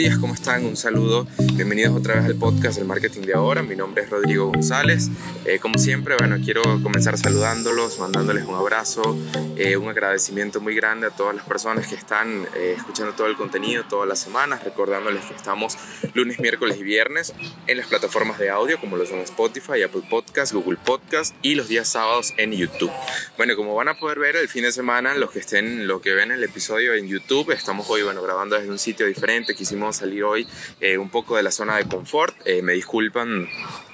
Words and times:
días, 0.00 0.16
¿cómo 0.16 0.32
están? 0.32 0.64
Un 0.64 0.78
saludo. 0.78 1.26
Bienvenidos 1.52 1.94
otra 1.94 2.14
vez 2.14 2.24
al 2.24 2.34
podcast 2.34 2.78
del 2.78 2.86
marketing 2.86 3.20
de 3.20 3.34
ahora. 3.34 3.62
Mi 3.62 3.76
nombre 3.76 4.02
es 4.02 4.08
Rodrigo 4.08 4.46
González. 4.46 5.10
Eh, 5.44 5.58
como 5.58 5.78
siempre, 5.78 6.16
bueno, 6.18 6.38
quiero 6.42 6.62
comenzar 6.82 7.18
saludándolos, 7.18 7.98
mandándoles 7.98 8.46
un 8.46 8.54
abrazo, 8.54 9.18
eh, 9.58 9.76
un 9.76 9.90
agradecimiento 9.90 10.58
muy 10.62 10.74
grande 10.74 11.08
a 11.08 11.10
todas 11.10 11.36
las 11.36 11.44
personas 11.44 11.86
que 11.86 11.96
están 11.96 12.46
eh, 12.56 12.76
escuchando 12.78 13.12
todo 13.12 13.26
el 13.26 13.36
contenido 13.36 13.84
todas 13.90 14.08
las 14.08 14.18
semanas, 14.18 14.64
recordándoles 14.64 15.22
que 15.26 15.34
estamos 15.34 15.76
lunes, 16.14 16.40
miércoles 16.40 16.78
y 16.80 16.82
viernes 16.82 17.34
en 17.66 17.76
las 17.76 17.86
plataformas 17.86 18.38
de 18.38 18.48
audio 18.48 18.80
como 18.80 18.96
lo 18.96 19.04
son 19.04 19.18
Spotify, 19.18 19.82
Apple 19.82 20.04
Podcast, 20.08 20.54
Google 20.54 20.78
Podcast 20.82 21.34
y 21.42 21.56
los 21.56 21.68
días 21.68 21.88
sábados 21.88 22.32
en 22.38 22.52
YouTube. 22.52 22.90
Bueno, 23.36 23.54
como 23.54 23.74
van 23.74 23.88
a 23.88 23.98
poder 23.98 24.18
ver 24.18 24.36
el 24.36 24.48
fin 24.48 24.62
de 24.62 24.72
semana, 24.72 25.14
los 25.14 25.30
que 25.30 25.40
estén, 25.40 25.86
lo 25.86 26.00
que 26.00 26.14
ven 26.14 26.30
el 26.30 26.42
episodio 26.42 26.94
en 26.94 27.06
YouTube, 27.06 27.50
estamos 27.50 27.90
hoy, 27.90 28.02
bueno, 28.02 28.22
grabando 28.22 28.56
desde 28.56 28.70
un 28.70 28.78
sitio 28.78 29.04
diferente, 29.04 29.54
quisimos 29.90 29.96
salir 29.96 30.24
hoy 30.24 30.46
eh, 30.80 30.98
un 30.98 31.08
poco 31.08 31.36
de 31.36 31.42
la 31.42 31.50
zona 31.50 31.76
de 31.76 31.84
confort. 31.86 32.36
Eh, 32.44 32.62
me 32.62 32.72
disculpan 32.72 33.48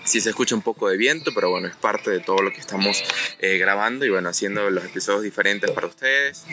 si 0.07 0.21
se 0.21 0.31
escucha 0.31 0.55
un 0.55 0.63
poco 0.63 0.89
de 0.89 0.97
viento, 0.97 1.33
pero 1.35 1.51
bueno, 1.51 1.69
es 1.69 1.77
parte 1.77 2.11
de 2.11 2.21
todo 2.21 2.39
lo 2.43 2.51
que 2.51 2.61
estamos 2.61 3.05
eh, 3.41 3.59
grabando 3.59 4.07
y 4.07 4.11
bueno, 4.11 4.29
haciendo 4.29 4.71
los 4.71 4.85
episodios 4.85 5.23
diferentes 5.23 5.71
para 5.71 5.87
ustedes. 5.87 6.45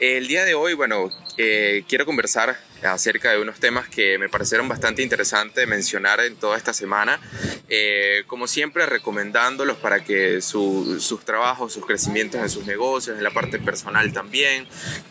El 0.00 0.26
día 0.26 0.44
de 0.44 0.54
hoy, 0.54 0.74
bueno, 0.74 1.10
quiero 1.36 2.06
conversar 2.06 2.58
acerca 2.82 3.30
de 3.30 3.40
unos 3.40 3.60
temas 3.60 3.88
que 3.88 4.18
me 4.18 4.28
parecieron 4.28 4.68
bastante 4.68 5.02
interesantes 5.02 5.66
mencionar 5.66 6.20
en 6.20 6.36
toda 6.36 6.56
esta 6.56 6.72
semana. 6.72 7.20
Eh, 7.68 8.24
como 8.26 8.46
siempre, 8.46 8.86
recomendándolos 8.86 9.78
para 9.78 10.04
que 10.04 10.40
sus 10.40 11.24
trabajos, 11.24 11.72
sus 11.72 11.86
crecimientos 11.86 12.40
en 12.40 12.50
sus 12.50 12.66
negocios, 12.66 13.16
en 13.16 13.24
la 13.24 13.30
parte 13.30 13.58
personal 13.58 14.12
también, 14.12 14.66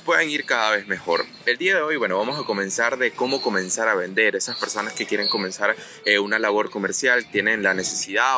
puedan 0.06 0.30
ir 0.30 0.46
cada 0.46 0.72
vez 0.72 0.88
mejor. 0.88 1.26
El 1.46 1.58
día 1.58 1.76
de 1.76 1.82
hoy, 1.82 1.98
bueno, 1.98 2.18
vamos 2.18 2.40
a 2.40 2.46
comenzar 2.46 2.98
de 2.98 3.12
cómo 3.12 3.42
comenzar 3.42 3.88
a 3.88 3.96
vender. 3.96 4.36
Esas 4.36 4.58
personas 4.58 4.94
que 4.94 5.06
quieren 5.06 5.28
comenzar 5.28 5.76
eh, 6.06 6.20
una 6.20 6.40
labor 6.40 6.70
comercial, 6.70 7.30
tienen 7.32 7.64
la 7.64 7.74
necesidad 7.74 7.83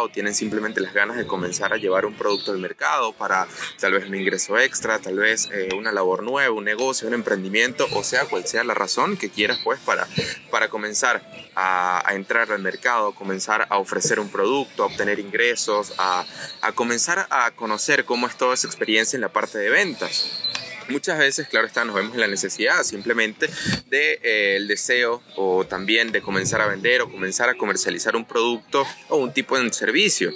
o 0.02 0.10
tienen 0.10 0.34
simplemente 0.34 0.82
las 0.82 0.94
ganas 0.94 1.18
de 1.18 1.28
comenzar 1.28 1.74
a 1.74 1.78
llevar 1.78 2.06
un 2.06 2.14
producto 2.14 2.52
al 2.52 2.58
mercado 2.58 3.14
para 3.14 3.48
tal 3.80 3.94
vez 3.94 4.08
un 4.08 4.16
ingreso 4.16 4.58
extra, 4.58 5.00
tal 5.00 5.18
vez 5.18 5.50
eh, 5.52 5.70
una 5.76 5.92
labor 5.92 6.24
nueva, 6.24 6.54
un 6.54 6.64
negocio, 6.64 7.08
un 7.08 7.14
emprendimiento, 7.14 7.88
o 7.94 8.04
sea, 8.04 8.26
cual 8.26 8.46
sea 8.46 8.64
la 8.64 8.74
razón 8.74 9.18
que 9.18 9.30
quieras 9.30 9.60
pues 9.64 9.80
para, 9.80 10.08
para 10.50 10.70
comenzar 10.70 11.22
a, 11.56 12.04
entrar 12.12 12.52
al 12.52 12.62
mercado, 12.62 13.14
comenzar 13.14 13.68
a 13.70 13.78
ofrecer 13.78 14.20
un 14.20 14.30
producto, 14.30 14.84
a 14.84 14.88
obtener 14.88 15.20
ingresos, 15.20 15.94
a, 15.98 16.26
a 16.62 16.72
comenzar 16.72 17.28
a 17.30 17.52
conocer 17.52 18.06
cómo 18.06 18.28
es 18.28 18.38
toda 18.38 18.54
esa 18.54 18.68
experiencia 18.68 19.18
en 19.18 19.22
la 19.22 19.30
parte 19.30 19.58
de 19.58 19.70
ventas. 19.70 20.55
Muchas 20.88 21.18
veces, 21.18 21.48
claro 21.48 21.66
está, 21.66 21.84
nos 21.84 21.96
vemos 21.96 22.14
en 22.14 22.22
la 22.22 22.28
necesidad 22.28 22.84
simplemente 22.84 23.48
del 23.48 23.90
de, 23.90 24.20
eh, 24.24 24.56
el 24.58 24.68
deseo 24.68 25.24
o 25.36 25.66
también 25.66 26.12
de 26.12 26.22
comenzar 26.22 26.62
a 26.62 26.68
vender 26.68 27.02
o 27.02 27.12
comenzar 27.12 27.50
a 27.50 27.56
comercializar 27.56 28.16
un 28.16 28.26
producto 28.26 28.86
o 29.10 29.18
un 29.18 29.34
tipo 29.34 29.60
de 29.60 29.74
servicio. 29.74 30.32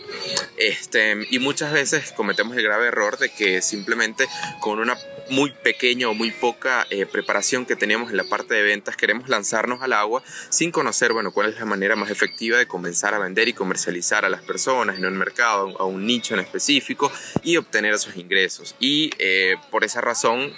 Este, 0.58 1.28
y 1.30 1.40
muchas 1.40 1.72
veces 1.72 2.12
cometemos 2.14 2.58
el 2.58 2.64
grave 2.64 2.88
error 2.88 3.18
de 3.18 3.30
que 3.30 3.62
simplemente 3.62 4.28
con 4.60 4.80
una 4.80 4.98
muy 5.30 5.52
pequeña 5.52 6.10
o 6.10 6.14
muy 6.14 6.32
poca 6.32 6.86
eh, 6.90 7.06
preparación 7.06 7.66
que 7.66 7.76
teníamos 7.76 8.12
en 8.12 8.18
la 8.18 8.24
parte 8.24 8.54
de 8.54 8.64
ventas, 8.64 8.96
queremos 8.96 9.30
lanzarnos 9.30 9.82
al 9.82 9.94
agua 9.94 10.24
sin 10.50 10.72
conocer, 10.72 11.14
bueno, 11.14 11.32
cuál 11.32 11.50
es 11.50 11.60
la 11.60 11.66
manera 11.66 11.96
más 11.96 12.10
efectiva 12.10 12.58
de 12.58 12.68
comenzar 12.68 13.14
a 13.14 13.20
vender 13.20 13.48
y 13.48 13.54
comercializar 13.54 14.26
a 14.26 14.30
las 14.30 14.42
personas 14.42 14.98
en 14.98 15.06
un 15.06 15.18
mercado, 15.18 15.80
a 15.80 15.86
un 15.86 16.06
nicho 16.06 16.34
en 16.34 16.40
específico 16.40 17.12
y 17.44 17.58
obtener 17.58 17.94
esos 17.94 18.16
ingresos. 18.16 18.76
Y 18.80 19.12
eh, 19.20 19.56
por 19.72 19.84
esa 19.84 20.02
razón 20.02 20.52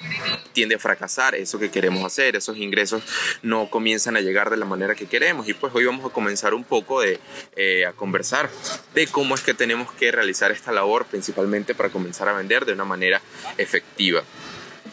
tiende 0.54 0.76
a 0.76 0.80
fracasar 0.80 1.36
eso 1.36 1.60
que 1.60 1.72
queremos 1.72 2.06
hacer, 2.06 2.36
esos 2.36 2.58
ingresos 2.58 3.04
no 3.42 3.70
comienzan 3.70 4.18
a 4.18 4.22
llegar 4.22 4.50
de 4.50 4.58
la 4.58 4.66
manera 4.66 4.96
que 4.96 5.08
queremos. 5.08 5.48
Y 5.48 5.54
pues 5.54 5.74
hoy 5.76 5.86
vamos 5.86 6.10
a 6.10 6.14
comenzar 6.14 6.54
un 6.54 6.64
poco 6.64 7.02
de, 7.02 7.20
eh, 7.56 7.86
a 7.86 7.94
conversar 7.94 8.50
de 8.94 9.08
cómo 9.08 9.36
es 9.36 9.42
que 9.42 9.54
tenemos 9.54 9.92
que 9.94 10.12
realizar 10.12 10.52
esta 10.52 10.72
labor, 10.72 11.06
principalmente 11.06 11.76
para 11.76 11.90
comenzar 11.90 12.30
a 12.30 12.34
vender 12.34 12.66
de 12.66 12.74
una 12.74 12.86
manera 12.86 13.22
efectiva 13.58 14.24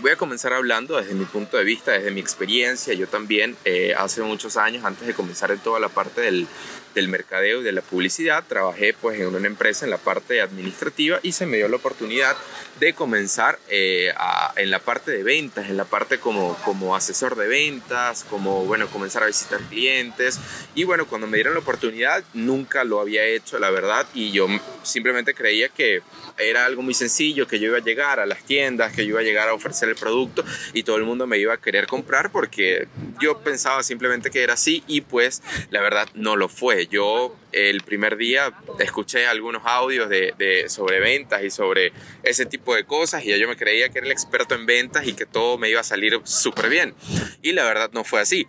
voy 0.01 0.11
a 0.11 0.17
comenzar 0.17 0.53
hablando 0.53 0.97
desde 0.97 1.15
mi 1.15 1.25
punto 1.25 1.57
de 1.57 1.65
vista, 1.65 1.93
desde 1.93 2.11
mi 2.11 2.21
experiencia. 2.21 2.95
Yo 2.95 3.09
también 3.09 3.57
eh, 3.65 3.95
hace 3.97 4.23
muchos 4.23 4.57
años, 4.57 4.85
antes 4.85 5.07
de 5.07 5.15
comenzar 5.15 5.51
en 5.51 5.59
toda 5.59 5.81
la 5.81 5.89
parte 5.89 6.21
del, 6.21 6.47
del 6.95 7.09
mercadeo 7.09 7.61
y 7.61 7.65
de 7.65 7.73
la 7.73 7.83
publicidad, 7.83 8.45
trabajé 8.47 8.95
pues 8.95 9.21
en 9.21 9.27
una 9.27 9.47
empresa 9.47 9.85
en 9.85 9.91
la 9.91 9.99
parte 9.99 10.41
administrativa 10.41 11.21
y 11.23 11.33
se 11.33 11.47
me 11.47 11.57
dio 11.57 11.69
la 11.69 11.77
oportunidad 11.77 12.37
de 12.81 12.93
comenzar 12.93 13.59
eh, 13.69 14.13
en 14.57 14.71
la 14.71 14.79
parte 14.79 15.11
de 15.11 15.23
ventas, 15.23 15.69
en 15.69 15.77
la 15.77 15.85
parte 15.85 16.19
como, 16.19 16.57
como 16.65 16.95
asesor 16.95 17.37
de 17.37 17.49
ventas, 17.49 18.25
como 18.25 18.65
bueno, 18.65 18.89
comenzar 18.89 19.23
a 19.23 19.27
visitar 19.27 19.61
clientes. 19.69 20.39
Y 20.75 20.85
bueno, 20.85 21.07
cuando 21.07 21.27
me 21.27 21.37
dieron 21.37 21.55
la 21.55 21.61
oportunidad 21.61 22.23
nunca 22.35 22.85
lo 22.85 23.01
había 23.01 23.25
hecho, 23.25 23.59
la 23.59 23.71
verdad, 23.71 24.07
y 24.15 24.31
yo 24.31 24.47
simplemente 24.83 25.35
creía 25.35 25.69
que 25.69 26.03
era 26.39 26.67
algo 26.67 26.83
muy 26.83 26.95
sencillo, 26.95 27.47
que 27.47 27.59
yo 27.59 27.69
iba 27.69 27.79
a 27.79 27.83
llegar 27.83 28.21
a 28.21 28.27
las 28.27 28.45
tiendas, 28.45 28.93
que 28.93 29.05
yo 29.05 29.11
iba 29.11 29.21
a 29.21 29.25
llegar 29.25 29.49
a 29.49 29.55
ofrecer 29.55 29.89
el 29.89 29.97
producto 29.97 30.45
y 30.73 30.85
todo 30.85 30.97
el 30.97 31.05
mundo 31.05 31.27
me 31.27 31.39
iba 31.39 31.55
a 31.55 31.57
querer 31.57 31.87
comprar 31.87 32.31
porque 32.31 32.87
yo 33.21 33.39
pensaba 33.41 33.83
simplemente 33.83 34.31
que 34.31 34.43
era 34.43 34.55
así 34.55 34.85
y 34.87 35.01
pues 35.01 35.43
la 35.71 35.81
verdad 35.81 36.09
no 36.15 36.37
lo 36.37 36.49
fue. 36.49 36.78
Yo 36.87 37.35
el 37.53 37.83
primer 37.83 38.17
día 38.17 38.53
escuché 38.79 39.27
algunos 39.27 39.63
audios 39.65 40.09
de, 40.09 40.65
sobre 40.69 41.01
ventas 41.01 41.43
y 41.43 41.51
sobre 41.51 41.93
ese 42.23 42.47
tipo 42.47 42.75
de 42.75 42.85
cosas 42.85 43.25
y 43.25 43.39
yo 43.39 43.49
me 43.49 43.57
creía 43.57 43.89
que 43.89 43.99
era 43.99 44.07
el 44.07 44.13
experto 44.13 44.55
en 44.55 44.67
ventas 44.67 45.07
y 45.07 45.15
que 45.15 45.27
todo 45.27 45.59
me 45.59 45.69
iba 45.69 45.81
a 45.81 45.85
salir 45.85 46.21
súper 46.25 46.69
bien. 46.69 46.95
Y 47.43 47.53
la 47.53 47.65
verdad 47.65 47.91
no 47.93 48.05
fue 48.05 48.21
así. 48.21 48.47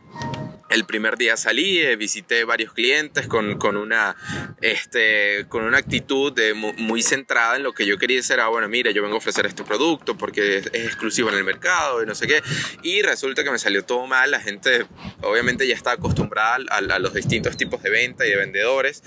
El 0.69 0.85
primer 0.85 1.17
día 1.17 1.35
salí, 1.35 1.79
eh, 1.79 1.95
visité 1.95 2.43
varios 2.43 2.73
clientes 2.73 3.27
con, 3.27 3.57
con, 3.57 3.75
una, 3.75 4.15
este, 4.61 5.47
con 5.49 5.63
una 5.63 5.79
actitud 5.79 6.31
de 6.31 6.53
muy, 6.53 7.01
centrada 7.01 7.55
en 7.55 7.63
lo 7.63 7.73
que 7.73 7.87
yo 7.87 7.97
quería 7.97 8.19
hacer. 8.19 8.39
Ah, 8.39 8.49
bueno, 8.49 8.69
mira, 8.69 8.91
yo 8.91 9.01
vengo 9.01 9.15
a 9.15 9.17
ofrecer 9.17 9.47
este 9.47 9.63
producto 9.63 10.15
porque 10.15 10.57
es, 10.57 10.67
exclusivo 10.67 11.29
en 11.29 11.35
el 11.35 11.43
mercado 11.43 12.03
y 12.03 12.05
no 12.05 12.13
sé 12.13 12.27
qué. 12.27 12.43
Y 12.83 13.01
resulta 13.01 13.43
que 13.43 13.49
me 13.49 13.57
salió 13.57 13.83
todo 13.83 14.05
mal. 14.05 14.29
La 14.29 14.39
gente 14.39 14.85
obviamente 15.21 15.67
ya 15.67 15.73
está 15.73 15.93
acostumbrada 15.93 16.59
a, 16.69 16.99
los 16.99 17.15
distintos 17.15 17.57
tipos 17.57 17.81
de 17.81 17.89
venta 17.89 18.27
y 18.27 18.29
de 18.29 18.35
vendedores. 18.35 19.01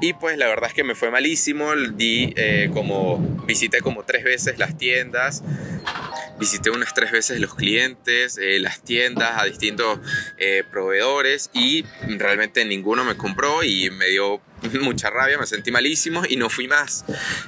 Y 0.00 0.14
pues 0.14 0.38
la 0.38 0.46
verdad 0.46 0.70
es 0.70 0.74
que 0.74 0.84
me 0.84 0.94
fue 0.94 1.10
malísimo. 1.10 1.74
Di 1.76 2.32
eh, 2.36 2.70
como, 2.72 3.18
visité 3.46 3.82
como 3.82 4.04
tres 4.04 4.24
veces 4.24 4.58
las 4.58 4.78
tiendas 4.78 5.42
visité 6.38 6.70
unas 6.70 6.92
tres 6.92 7.12
veces 7.12 7.38
los 7.38 7.54
clientes, 7.54 8.36
eh, 8.36 8.58
las 8.58 8.82
tiendas, 8.82 9.40
a 9.40 9.44
distintos 9.44 10.00
eh, 10.38 10.64
proveedores 10.68 11.01
y 11.52 11.84
realmente 12.06 12.64
ninguno 12.64 13.04
me 13.04 13.16
compró 13.16 13.64
y 13.64 13.90
me 13.90 14.06
dio 14.06 14.40
mucha 14.80 15.10
rabia, 15.10 15.38
me 15.38 15.46
sentí 15.46 15.70
malísimo 15.70 16.22
y 16.28 16.36
no 16.36 16.48
fui 16.48 16.68
más. 16.68 17.04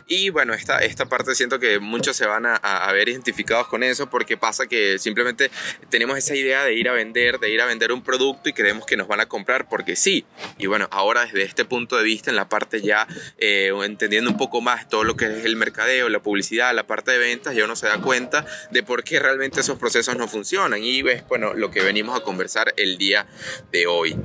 Y 0.06 0.30
bueno, 0.30 0.54
esta, 0.54 0.78
esta 0.78 1.06
parte 1.06 1.34
siento 1.34 1.58
que 1.58 1.78
muchos 1.78 2.16
se 2.16 2.26
van 2.26 2.46
a, 2.46 2.56
a, 2.56 2.92
ver 2.92 3.08
identificados 3.08 3.68
con 3.68 3.82
eso 3.82 4.08
porque 4.08 4.36
pasa 4.36 4.66
que 4.66 4.98
simplemente 4.98 5.50
tenemos 5.90 6.18
esa 6.18 6.34
idea 6.34 6.64
de 6.64 6.74
ir 6.74 6.88
a 6.88 6.92
vender, 6.92 7.38
de 7.38 7.50
ir 7.50 7.60
a 7.60 7.66
vender 7.66 7.92
un 7.92 8.02
producto 8.02 8.48
y 8.48 8.52
creemos 8.52 8.86
que 8.86 8.96
nos 8.96 9.08
van 9.08 9.20
a 9.20 9.26
comprar 9.26 9.68
porque 9.68 9.96
sí. 9.96 10.24
Y 10.58 10.66
bueno, 10.66 10.88
ahora 10.90 11.24
desde 11.24 11.42
este 11.42 11.64
punto 11.64 11.96
de 11.96 12.04
vista, 12.04 12.30
en 12.30 12.36
la 12.36 12.48
parte 12.48 12.80
ya 12.80 13.06
eh, 13.38 13.72
entendiendo 13.84 14.30
un 14.30 14.36
poco 14.36 14.60
más 14.60 14.88
todo 14.88 15.04
lo 15.04 15.16
que 15.16 15.26
es 15.26 15.44
el 15.44 15.56
mercadeo, 15.56 16.08
la 16.08 16.22
publicidad, 16.22 16.74
la 16.74 16.86
parte 16.86 17.12
de 17.12 17.18
ventas, 17.18 17.54
ya 17.54 17.64
uno 17.64 17.76
se 17.76 17.86
da 17.86 17.98
cuenta 18.00 18.46
de 18.70 18.82
por 18.82 19.04
qué 19.04 19.18
realmente 19.20 19.60
esos 19.60 19.78
procesos 19.78 20.16
no 20.16 20.28
funcionan. 20.28 20.82
Y 20.82 21.02
ves, 21.02 21.26
bueno, 21.28 21.54
lo 21.54 21.70
que 21.70 21.82
venimos 21.82 22.18
a 22.18 22.22
conversar 22.22 22.74
el 22.76 22.98
día 22.98 23.26
de 23.72 23.86
hoy. 23.86 24.16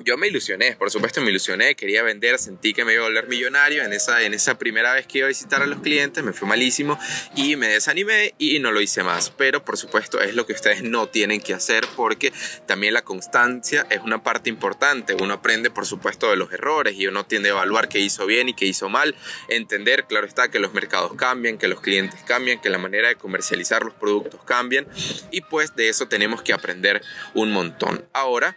Yo 0.00 0.16
me 0.16 0.28
ilusioné, 0.28 0.76
por 0.76 0.90
supuesto 0.90 1.20
me 1.20 1.30
ilusioné, 1.30 1.74
quería 1.74 2.02
vender 2.02 2.13
sentí 2.38 2.72
que 2.72 2.84
me 2.84 2.94
iba 2.94 3.04
a 3.04 3.08
volver 3.08 3.28
millonario. 3.28 3.82
En 3.82 3.92
esa, 3.92 4.22
en 4.22 4.34
esa 4.34 4.58
primera 4.58 4.92
vez 4.92 5.06
que 5.06 5.18
iba 5.18 5.26
a 5.26 5.28
visitar 5.28 5.62
a 5.62 5.66
los 5.66 5.80
clientes 5.80 6.22
me 6.24 6.32
fue 6.32 6.48
malísimo 6.48 6.98
y 7.36 7.56
me 7.56 7.68
desanimé 7.68 8.34
y 8.38 8.58
no 8.58 8.72
lo 8.72 8.80
hice 8.80 9.02
más. 9.02 9.30
Pero 9.30 9.64
por 9.64 9.76
supuesto 9.76 10.20
es 10.20 10.34
lo 10.34 10.46
que 10.46 10.52
ustedes 10.52 10.82
no 10.82 11.08
tienen 11.08 11.40
que 11.40 11.54
hacer 11.54 11.86
porque 11.96 12.32
también 12.66 12.94
la 12.94 13.02
constancia 13.02 13.86
es 13.90 14.00
una 14.00 14.22
parte 14.22 14.50
importante. 14.50 15.14
Uno 15.20 15.34
aprende 15.34 15.70
por 15.70 15.86
supuesto 15.86 16.30
de 16.30 16.36
los 16.36 16.52
errores 16.52 16.94
y 16.96 17.06
uno 17.06 17.26
tiende 17.26 17.50
a 17.50 17.52
evaluar 17.52 17.88
qué 17.88 17.98
hizo 17.98 18.26
bien 18.26 18.48
y 18.48 18.54
qué 18.54 18.66
hizo 18.66 18.88
mal. 18.88 19.14
Entender, 19.48 20.06
claro 20.06 20.26
está, 20.26 20.50
que 20.50 20.58
los 20.58 20.74
mercados 20.74 21.14
cambian, 21.14 21.58
que 21.58 21.68
los 21.68 21.80
clientes 21.80 22.20
cambian, 22.26 22.60
que 22.60 22.70
la 22.70 22.78
manera 22.78 23.08
de 23.08 23.16
comercializar 23.16 23.82
los 23.82 23.94
productos 23.94 24.40
cambian 24.44 24.86
y 25.30 25.40
pues 25.42 25.74
de 25.76 25.88
eso 25.88 26.08
tenemos 26.08 26.42
que 26.42 26.52
aprender 26.52 27.02
un 27.34 27.52
montón. 27.52 28.06
Ahora 28.12 28.56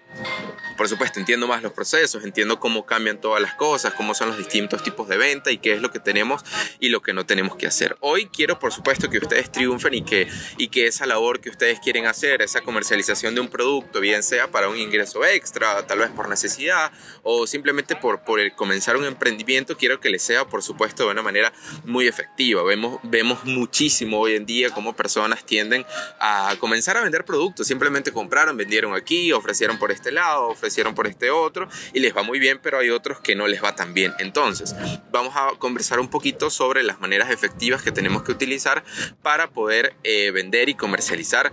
por 0.77 0.87
supuesto, 0.87 1.19
entiendo 1.19 1.47
más 1.47 1.63
los 1.63 1.73
procesos, 1.73 2.23
entiendo 2.23 2.59
cómo 2.59 2.85
cambian 2.85 3.19
todas 3.19 3.41
las 3.41 3.46
cosas, 3.53 3.93
cómo 3.93 4.13
son 4.13 4.29
los 4.29 4.37
distintos 4.37 4.83
tipos 4.83 5.07
de 5.07 5.17
venta 5.17 5.51
y 5.51 5.57
qué 5.57 5.73
es 5.73 5.81
lo 5.81 5.91
que 5.91 5.99
tenemos 5.99 6.43
y 6.79 6.89
lo 6.89 7.01
que 7.01 7.13
no 7.13 7.25
tenemos 7.25 7.55
que 7.55 7.67
hacer. 7.67 7.97
Hoy 7.99 8.27
quiero, 8.27 8.59
por 8.59 8.73
supuesto, 8.73 9.09
que 9.09 9.17
ustedes 9.17 9.51
triunfen 9.51 9.93
y 9.93 10.01
que, 10.03 10.27
y 10.57 10.67
que 10.69 10.87
esa 10.87 11.05
labor 11.05 11.39
que 11.39 11.49
ustedes 11.49 11.79
quieren 11.79 12.05
hacer, 12.05 12.41
esa 12.41 12.61
comercialización 12.61 13.35
de 13.35 13.41
un 13.41 13.49
producto, 13.49 13.99
bien 13.99 14.23
sea 14.23 14.49
para 14.49 14.69
un 14.69 14.77
ingreso 14.77 15.25
extra, 15.25 15.85
tal 15.87 15.99
vez 15.99 16.09
por 16.11 16.29
necesidad 16.29 16.91
o 17.23 17.47
simplemente 17.47 17.95
por, 17.95 18.21
por 18.21 18.39
comenzar 18.55 18.97
un 18.97 19.05
emprendimiento, 19.05 19.77
quiero 19.77 19.99
que 19.99 20.09
les 20.09 20.23
sea, 20.23 20.45
por 20.45 20.63
supuesto, 20.63 21.05
de 21.05 21.11
una 21.11 21.21
manera 21.21 21.53
muy 21.85 22.07
efectiva. 22.07 22.63
Vemos, 22.63 22.99
vemos 23.03 23.43
muchísimo 23.45 24.19
hoy 24.19 24.35
en 24.35 24.45
día 24.45 24.69
cómo 24.69 24.95
personas 24.95 25.45
tienden 25.45 25.85
a 26.19 26.55
comenzar 26.59 26.97
a 26.97 27.01
vender 27.01 27.25
productos. 27.25 27.67
Simplemente 27.67 28.11
compraron, 28.11 28.57
vendieron 28.57 28.93
aquí, 28.93 29.31
ofrecieron 29.31 29.77
por 29.79 29.91
este 29.91 30.11
lado, 30.11 30.47
ofrecieron 30.47 30.95
por 30.95 31.07
este 31.07 31.29
otro 31.29 31.67
y 31.93 31.99
les 31.99 32.15
va 32.15 32.23
muy 32.23 32.39
bien, 32.39 32.59
pero 32.61 32.79
hay 32.79 32.89
otros 32.89 33.19
que 33.19 33.35
no 33.37 33.47
les 33.47 33.63
va 33.63 33.75
tan 33.75 33.93
bien. 33.93 34.13
Entonces, 34.19 34.75
vamos 35.11 35.33
a 35.35 35.57
conversar 35.57 35.99
un 35.99 36.09
poquito 36.09 36.49
sobre 36.49 36.83
las 36.83 36.99
maneras 36.99 37.29
efectivas 37.29 37.81
que 37.81 37.91
tenemos 37.91 38.23
que 38.23 38.31
utilizar 38.31 38.83
para 39.21 39.49
poder 39.51 39.95
eh, 40.03 40.31
vender 40.31 40.69
y 40.69 40.75
comercializar 40.75 41.51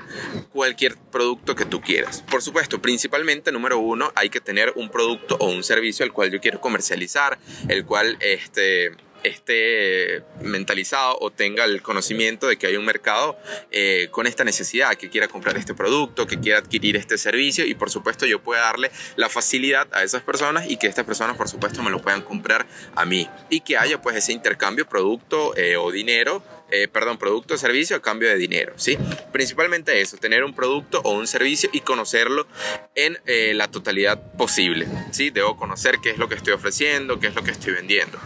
cualquier 0.52 0.96
producto 0.96 1.54
que 1.54 1.64
tú 1.64 1.80
quieras. 1.80 2.24
Por 2.30 2.42
supuesto, 2.42 2.80
principalmente, 2.80 3.52
número 3.52 3.78
uno, 3.78 4.12
hay 4.14 4.30
que 4.30 4.40
tener 4.40 4.72
un 4.76 4.90
producto 4.90 5.36
o 5.38 5.48
un 5.50 5.62
servicio 5.62 6.04
el 6.04 6.12
cual 6.12 6.30
yo 6.30 6.40
quiero 6.40 6.60
comercializar, 6.60 7.38
el 7.68 7.84
cual 7.84 8.16
este, 8.20 8.92
esté 9.24 10.22
mentalizado 10.42 11.18
o 11.20 11.30
tenga 11.30 11.64
el 11.64 11.82
conocimiento 11.82 12.46
de 12.46 12.56
que 12.56 12.66
hay 12.66 12.76
un 12.76 12.84
mercado 12.84 13.36
eh, 13.70 14.08
con 14.10 14.26
esta 14.26 14.44
necesidad, 14.44 14.94
que 14.94 15.10
quiera 15.10 15.28
comprar 15.28 15.56
este 15.56 15.74
producto, 15.74 16.26
que 16.26 16.38
quiera 16.38 16.58
adquirir 16.58 16.96
este 16.96 17.18
servicio 17.18 17.66
y 17.66 17.74
por 17.74 17.90
supuesto 17.90 18.26
yo 18.26 18.40
pueda 18.40 18.62
darle 18.62 18.90
la 19.16 19.28
facilidad 19.28 19.88
a 19.92 20.02
esas 20.02 20.22
personas 20.22 20.70
y 20.70 20.76
que 20.76 20.86
estas 20.86 21.04
personas 21.04 21.36
por 21.36 21.48
supuesto 21.48 21.82
me 21.82 21.90
lo 21.90 22.00
puedan 22.00 22.22
comprar 22.22 22.66
a 22.94 23.04
mí. 23.04 23.28
Y 23.50 23.60
que 23.60 23.76
haya 23.76 24.00
pues 24.00 24.16
ese 24.16 24.32
intercambio 24.32 24.86
producto 24.86 25.56
eh, 25.56 25.76
o 25.76 25.90
dinero 25.90 26.42
eh, 26.74 26.88
perdón, 26.88 27.18
producto 27.18 27.54
o 27.54 27.56
servicio 27.56 27.96
a 27.96 28.02
cambio 28.02 28.28
de 28.28 28.36
dinero, 28.36 28.72
¿sí? 28.76 28.98
Principalmente 29.32 30.00
eso, 30.00 30.16
tener 30.16 30.44
un 30.44 30.54
producto 30.54 31.00
o 31.04 31.12
un 31.12 31.26
servicio 31.26 31.70
y 31.72 31.80
conocerlo 31.80 32.46
en 32.94 33.18
la 33.56 33.68
totalidad 33.68 34.32
posible, 34.36 34.86
¿sí? 35.12 35.30
Debo 35.30 35.56
conocer 35.56 35.98
qué 36.02 36.10
es 36.10 36.18
lo 36.18 36.28
que 36.28 36.34
estoy 36.34 36.52
ofreciendo, 36.52 37.20
qué 37.20 37.28
es 37.28 37.34
lo 37.34 37.44
que 37.44 37.52
estoy 37.52 37.72
vendiendo. 37.74 38.18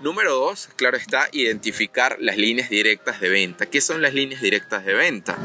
Número 0.00 0.34
dos, 0.34 0.68
claro 0.76 0.98
está, 0.98 1.28
identificar 1.32 2.18
las 2.20 2.36
líneas 2.36 2.68
directas 2.68 3.20
de 3.20 3.30
venta. 3.30 3.66
¿Qué 3.66 3.80
son 3.80 4.02
las 4.02 4.12
líneas 4.12 4.42
directas 4.42 4.84
de 4.84 4.92
venta? 4.92 5.38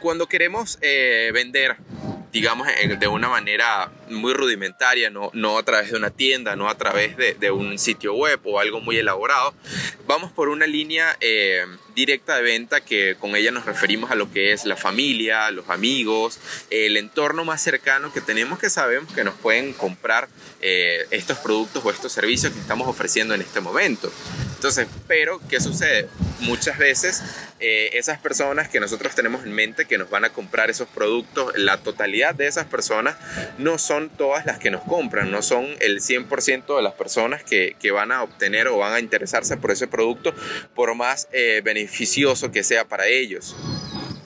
Cuando 0.00 0.28
queremos 0.28 0.78
eh, 0.80 1.30
vender 1.34 1.76
digamos, 2.32 2.68
de 2.98 3.08
una 3.08 3.28
manera 3.28 3.90
muy 4.08 4.32
rudimentaria, 4.34 5.10
no, 5.10 5.30
no 5.32 5.58
a 5.58 5.62
través 5.64 5.90
de 5.90 5.96
una 5.96 6.10
tienda, 6.10 6.56
no 6.56 6.68
a 6.68 6.76
través 6.76 7.16
de, 7.16 7.50
un 7.50 7.78
sitio 7.78 8.14
web 8.14 8.40
o 8.44 8.60
algo 8.60 8.80
muy 8.80 8.96
elaborado. 8.96 9.52
Vamos 10.06 10.30
por 10.30 10.48
una 10.48 10.66
línea 10.66 11.16
eh, 11.20 11.64
directa 11.94 12.36
de 12.36 12.42
venta 12.42 12.80
que 12.80 13.16
con 13.18 13.34
ella 13.34 13.50
nos 13.50 13.66
referimos 13.66 14.10
a 14.10 14.14
lo 14.14 14.30
que 14.30 14.52
es 14.52 14.64
la 14.64 14.76
familia, 14.76 15.50
los 15.50 15.68
amigos, 15.68 16.38
el 16.70 16.96
entorno 16.96 17.44
más 17.44 17.60
cercano 17.62 18.12
que 18.12 18.20
tenemos 18.20 18.58
que 18.58 18.70
sabemos 18.70 19.12
que 19.12 19.24
nos 19.24 19.34
pueden 19.34 19.72
comprar 19.72 20.28
eh, 20.60 21.06
estos 21.10 21.38
productos 21.38 21.84
o 21.84 21.90
estos 21.90 22.12
servicios 22.12 22.52
que 22.52 22.60
estamos 22.60 22.86
ofreciendo 22.86 23.34
en 23.34 23.40
este 23.40 23.60
momento. 23.60 24.12
Entonces, 24.54 24.86
pero, 25.08 25.40
¿qué 25.48 25.60
sucede? 25.60 26.08
Muchas 26.40 26.78
veces 26.78 27.22
eh, 27.60 27.90
esas 27.94 28.18
personas 28.18 28.68
que 28.68 28.80
nosotros 28.80 29.14
tenemos 29.14 29.44
en 29.44 29.52
mente 29.52 29.84
que 29.84 29.98
nos 29.98 30.08
van 30.08 30.24
a 30.24 30.30
comprar 30.30 30.70
esos 30.70 30.88
productos, 30.88 31.52
la 31.56 31.78
totalidad 31.78 32.34
de 32.34 32.46
esas 32.46 32.66
personas 32.66 33.16
no 33.58 33.78
son 33.78 34.08
todas 34.08 34.46
las 34.46 34.58
que 34.58 34.70
nos 34.70 34.82
compran, 34.82 35.30
no 35.30 35.42
son 35.42 35.66
el 35.80 36.00
100% 36.00 36.76
de 36.76 36.82
las 36.82 36.94
personas 36.94 37.44
que, 37.44 37.76
que, 37.78 37.90
van 37.90 38.12
a 38.12 38.22
obtener 38.22 38.68
o 38.68 38.78
van 38.78 38.94
a 38.94 39.00
interesarse 39.00 39.56
por 39.56 39.70
ese 39.70 39.86
producto, 39.86 40.34
por 40.74 40.94
más 40.94 41.28
eh, 41.32 41.60
beneficioso 41.62 42.50
que 42.50 42.62
sea 42.62 42.86
para 42.86 43.06
ellos. 43.06 43.56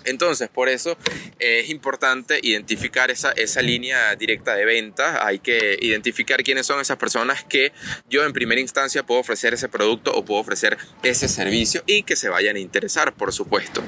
Entonces, 0.05 0.49
por 0.49 0.69
eso 0.69 0.97
eh, 1.39 1.61
es 1.61 1.71
importante 1.71 2.39
identificar 2.43 3.11
esa, 3.11 3.33
esa 3.33 3.63
línea 3.63 4.15
directa 4.17 4.55
de 4.55 4.65
venta. 4.65 5.27
Hay 5.27 5.39
que 5.39 5.79
identificar 5.81 6.43
quiénes 6.43 6.67
son 6.67 6.81
esas 6.81 6.97
personas 6.97 7.45
que 7.45 7.73
yo 8.09 8.25
en 8.25 8.33
primera 8.33 8.61
instancia 8.61 9.05
puedo 9.05 9.21
ofrecer 9.21 9.55
ese 9.55 9.69
producto 9.69 10.13
o 10.13 10.25
puedo 10.25 10.41
ofrecer 10.41 10.77
ese 11.03 11.29
servicio 11.29 11.83
y 11.87 12.03
que 12.03 12.17
se 12.17 12.29
vayan 12.29 12.57
a 12.57 12.61
interesar, 12.61 13.15
por 13.15 13.33
supuesto. 13.33 13.83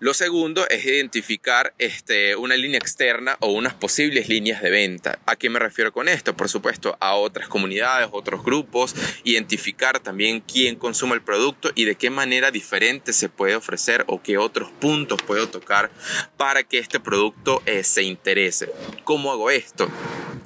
Lo 0.00 0.14
segundo 0.14 0.68
es 0.68 0.84
identificar 0.84 1.74
este, 1.78 2.36
una 2.36 2.56
línea 2.56 2.78
externa 2.78 3.36
o 3.40 3.50
unas 3.50 3.74
posibles 3.74 4.28
líneas 4.28 4.62
de 4.62 4.70
venta. 4.70 5.18
¿A 5.26 5.34
qué 5.34 5.50
me 5.50 5.58
refiero 5.58 5.92
con 5.92 6.06
esto? 6.06 6.36
Por 6.36 6.48
supuesto, 6.48 6.96
a 7.00 7.16
otras 7.16 7.48
comunidades, 7.48 8.08
otros 8.12 8.44
grupos, 8.44 8.94
identificar 9.24 9.98
también 9.98 10.40
quién 10.40 10.76
consume 10.76 11.14
el 11.14 11.22
producto 11.22 11.72
y 11.74 11.84
de 11.84 11.96
qué 11.96 12.10
manera 12.10 12.52
diferente 12.52 13.12
se 13.12 13.28
puede 13.28 13.56
ofrecer 13.56 14.04
o 14.06 14.22
qué 14.22 14.38
otros 14.38 14.70
puntos 14.70 15.20
puedo 15.20 15.48
tocar 15.48 15.90
para 16.36 16.62
que 16.62 16.78
este 16.78 17.00
producto 17.00 17.60
eh, 17.66 17.82
se 17.82 18.04
interese. 18.04 18.70
¿Cómo 19.02 19.32
hago 19.32 19.50
esto? 19.50 19.90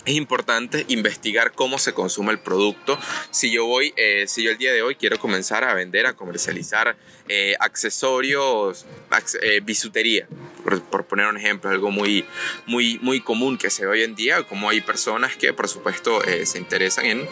Es 0.05 0.15
importante 0.15 0.85
investigar 0.89 1.53
cómo 1.53 1.79
se 1.79 1.93
consume 1.93 2.33
el 2.33 2.39
producto. 2.39 2.99
Si 3.31 3.51
yo 3.53 3.67
voy, 3.67 3.93
eh, 3.97 4.25
si 4.27 4.43
yo 4.43 4.51
el 4.51 4.59
día 4.59 4.73
de 4.73 4.83
hoy 4.83 4.97
quiero 4.97 5.19
comenzar 5.19 5.65
a 5.65 5.75
vender, 5.75 6.07
a 6.07 6.15
comercializar 6.15 6.97
eh, 7.29 7.55
accesorios, 7.61 8.85
eh, 9.43 9.61
bisutería, 9.63 10.27
por, 10.91 11.07
poner 11.07 11.27
un 11.29 11.37
ejemplo, 11.37 11.71
algo 11.71 11.91
muy, 11.91 12.25
muy, 12.67 12.99
muy 13.01 13.21
común 13.21 13.57
que 13.57 13.71
se 13.71 13.87
ve 13.87 13.93
hoy 13.93 14.03
en 14.03 14.15
día, 14.15 14.43
como 14.43 14.69
hay 14.69 14.81
personas 14.81 15.37
que 15.37 15.53
por 15.53 15.69
supuesto 15.69 16.23
eh, 16.25 16.47
se 16.47 16.59
interesan 16.59 17.07
en 17.07 17.29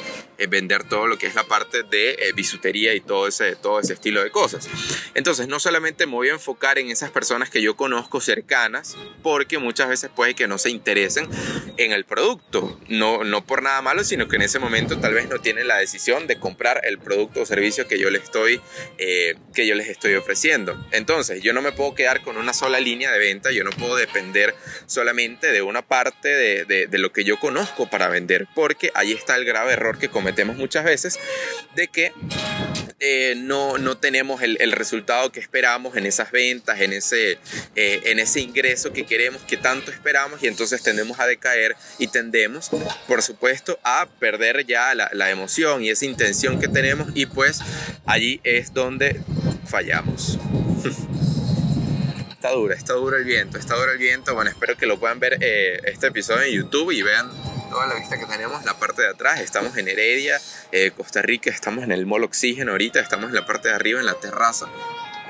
vender 0.49 0.85
todo 0.85 1.07
lo 1.07 1.19
que 1.19 1.27
es 1.27 1.35
la 1.35 1.45
parte 1.45 1.83
de 1.83 2.33
bisutería 2.35 2.95
y 2.95 3.01
todo 3.01 3.29
ese, 3.29 3.57
todo 3.57 3.79
ese 3.79 3.93
estilo 3.93 4.23
de 4.23 4.31
cosas. 4.31 4.69
Entonces, 5.15 5.49
no 5.49 5.61
solamente 5.61 6.07
me 6.07 6.13
voy 6.13 6.29
a 6.31 6.33
enfocar 6.33 6.79
en 6.79 6.91
esas 6.91 7.11
personas 7.11 7.51
que 7.51 7.61
yo 7.61 7.77
conozco 7.77 8.21
cercanas, 8.21 8.97
porque 9.23 9.59
muchas 9.59 9.89
veces 9.89 10.11
puede 10.15 10.35
que 10.35 10.49
no 10.49 10.57
se 10.57 10.71
interesen 10.71 11.29
en 11.77 11.93
el 11.93 12.05
producto, 12.05 12.60
no, 12.89 13.25
no 13.25 13.45
por 13.47 13.63
nada 13.63 13.83
malo, 13.83 14.05
sino 14.05 14.29
que 14.29 14.37
en 14.37 14.43
ese 14.43 14.59
momento 14.59 14.99
tal 14.99 15.15
vez 15.15 15.29
no 15.29 15.39
tienen 15.39 15.69
la 15.69 15.79
decisión 15.79 16.27
de 16.27 16.39
comprar 16.39 16.83
el 16.85 16.99
producto 16.99 17.43
o 17.43 17.47
servicio 17.47 17.87
que 17.87 17.99
yo 17.99 18.11
les 18.11 18.25
estoy, 18.25 18.61
que 18.99 19.67
yo 19.67 19.75
les 19.75 19.89
estoy 19.89 20.15
ofreciendo. 20.15 20.77
Entonces, 20.93 21.43
yo 21.43 21.53
no 21.53 21.63
me 21.63 21.73
puedo 21.73 21.95
quedar 21.95 22.23
con 22.23 22.37
una 22.37 22.53
sola 22.53 22.81
línea 22.81 23.11
de 23.13 23.19
venta, 23.19 23.51
yo 23.51 23.65
no 23.65 23.71
puedo 23.71 23.97
depender 23.97 24.55
solamente 24.87 25.53
de 25.53 25.63
una 25.63 25.83
parte 25.83 26.29
de, 26.29 26.99
lo 26.99 27.13
que 27.13 27.25
yo 27.25 27.39
conozco 27.39 27.89
para 27.89 28.09
vender, 28.09 28.47
porque 28.55 28.91
ahí 28.95 29.13
está 29.13 29.37
el 29.37 29.45
grave 29.45 29.73
error 29.73 29.99
que 29.99 30.09
cometemos 30.09 30.57
muchas 30.57 30.85
veces 30.85 31.19
de 31.75 31.89
que 31.89 32.13
eh, 32.99 33.35
no, 33.37 33.79
no 33.79 33.97
tenemos 33.97 34.43
el, 34.43 34.73
resultado 34.73 35.33
que 35.33 35.41
esperamos 35.41 35.97
en 35.97 36.07
esas 36.07 36.31
ventas, 36.31 36.81
en 36.81 36.93
ese, 36.93 37.39
eh, 37.75 38.01
en 38.05 38.19
ese 38.19 38.41
ingreso 38.41 38.93
que 38.93 39.07
queremos, 39.07 39.41
que 39.43 39.57
tanto 39.57 39.91
esperamos, 39.91 40.43
y 40.43 40.47
entonces 40.47 40.83
tendemos 40.83 41.19
a 41.19 41.27
decaer 41.27 41.77
y 41.99 42.09
tendemos, 42.09 42.50
por 43.07 43.23
supuesto, 43.23 43.79
a 43.83 44.07
perder 44.19 44.67
ya 44.67 44.95
la, 44.95 45.11
la 45.13 45.31
emoción 45.31 45.83
y 45.83 45.91
esa 45.91 46.05
intención 46.05 46.61
que 46.61 46.69
tenemos, 46.69 47.09
y 47.15 47.27
pues 47.27 47.61
allí 48.07 48.41
es 48.45 48.73
donde 48.75 49.21
fallamos. 49.67 50.39
está 52.41 52.53
duro, 52.53 52.73
está 52.73 52.95
duro 52.95 53.19
el 53.19 53.25
viento, 53.25 53.59
está 53.59 53.77
duro 53.77 53.93
el 53.93 53.99
viento. 53.99 54.35
Bueno, 54.35 54.51
espero 54.51 54.75
que 54.75 54.87
lo 54.87 54.99
puedan 54.99 55.21
ver 55.21 55.37
eh, 55.43 55.79
este 55.85 56.07
episodio 56.07 56.45
en 56.45 56.53
YouTube 56.53 56.91
y 56.91 57.03
vean 57.03 57.31
toda 57.69 57.87
la 57.87 57.97
vista 57.97 58.19
que 58.19 58.25
tenemos, 58.25 58.65
la 58.65 58.79
parte 58.79 59.03
de 59.03 59.09
atrás. 59.09 59.41
Estamos 59.41 59.77
en 59.77 59.89
Heredia, 59.89 60.41
eh, 60.73 60.91
Costa 60.97 61.21
Rica, 61.21 61.51
estamos 61.51 61.85
en 61.85 61.93
el 61.93 62.07
Mall 62.07 62.25
Oxígeno 62.25 62.73
ahorita, 62.73 62.99
estamos 62.99 63.29
en 63.29 63.35
la 63.35 63.45
parte 63.45 63.69
de 63.69 63.75
arriba, 63.75 64.01
en 64.01 64.07
la 64.07 64.15
terraza. 64.15 64.69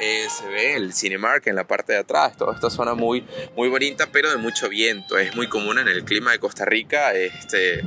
Eh, 0.00 0.26
se 0.30 0.46
ve 0.48 0.74
el 0.76 0.94
Cinemark 0.94 1.46
en 1.46 1.56
la 1.56 1.66
parte 1.66 1.92
de 1.92 1.98
atrás, 1.98 2.36
toda 2.36 2.54
esta 2.54 2.70
zona 2.70 2.94
muy, 2.94 3.24
muy 3.56 3.68
bonita, 3.68 4.08
pero 4.10 4.30
de 4.30 4.38
mucho 4.38 4.68
viento. 4.68 5.18
Es 5.18 5.36
muy 5.36 5.48
común 5.48 5.78
en 5.78 5.88
el 5.88 6.04
clima 6.04 6.32
de 6.32 6.38
Costa 6.38 6.64
Rica 6.64 7.12
este, 7.12 7.84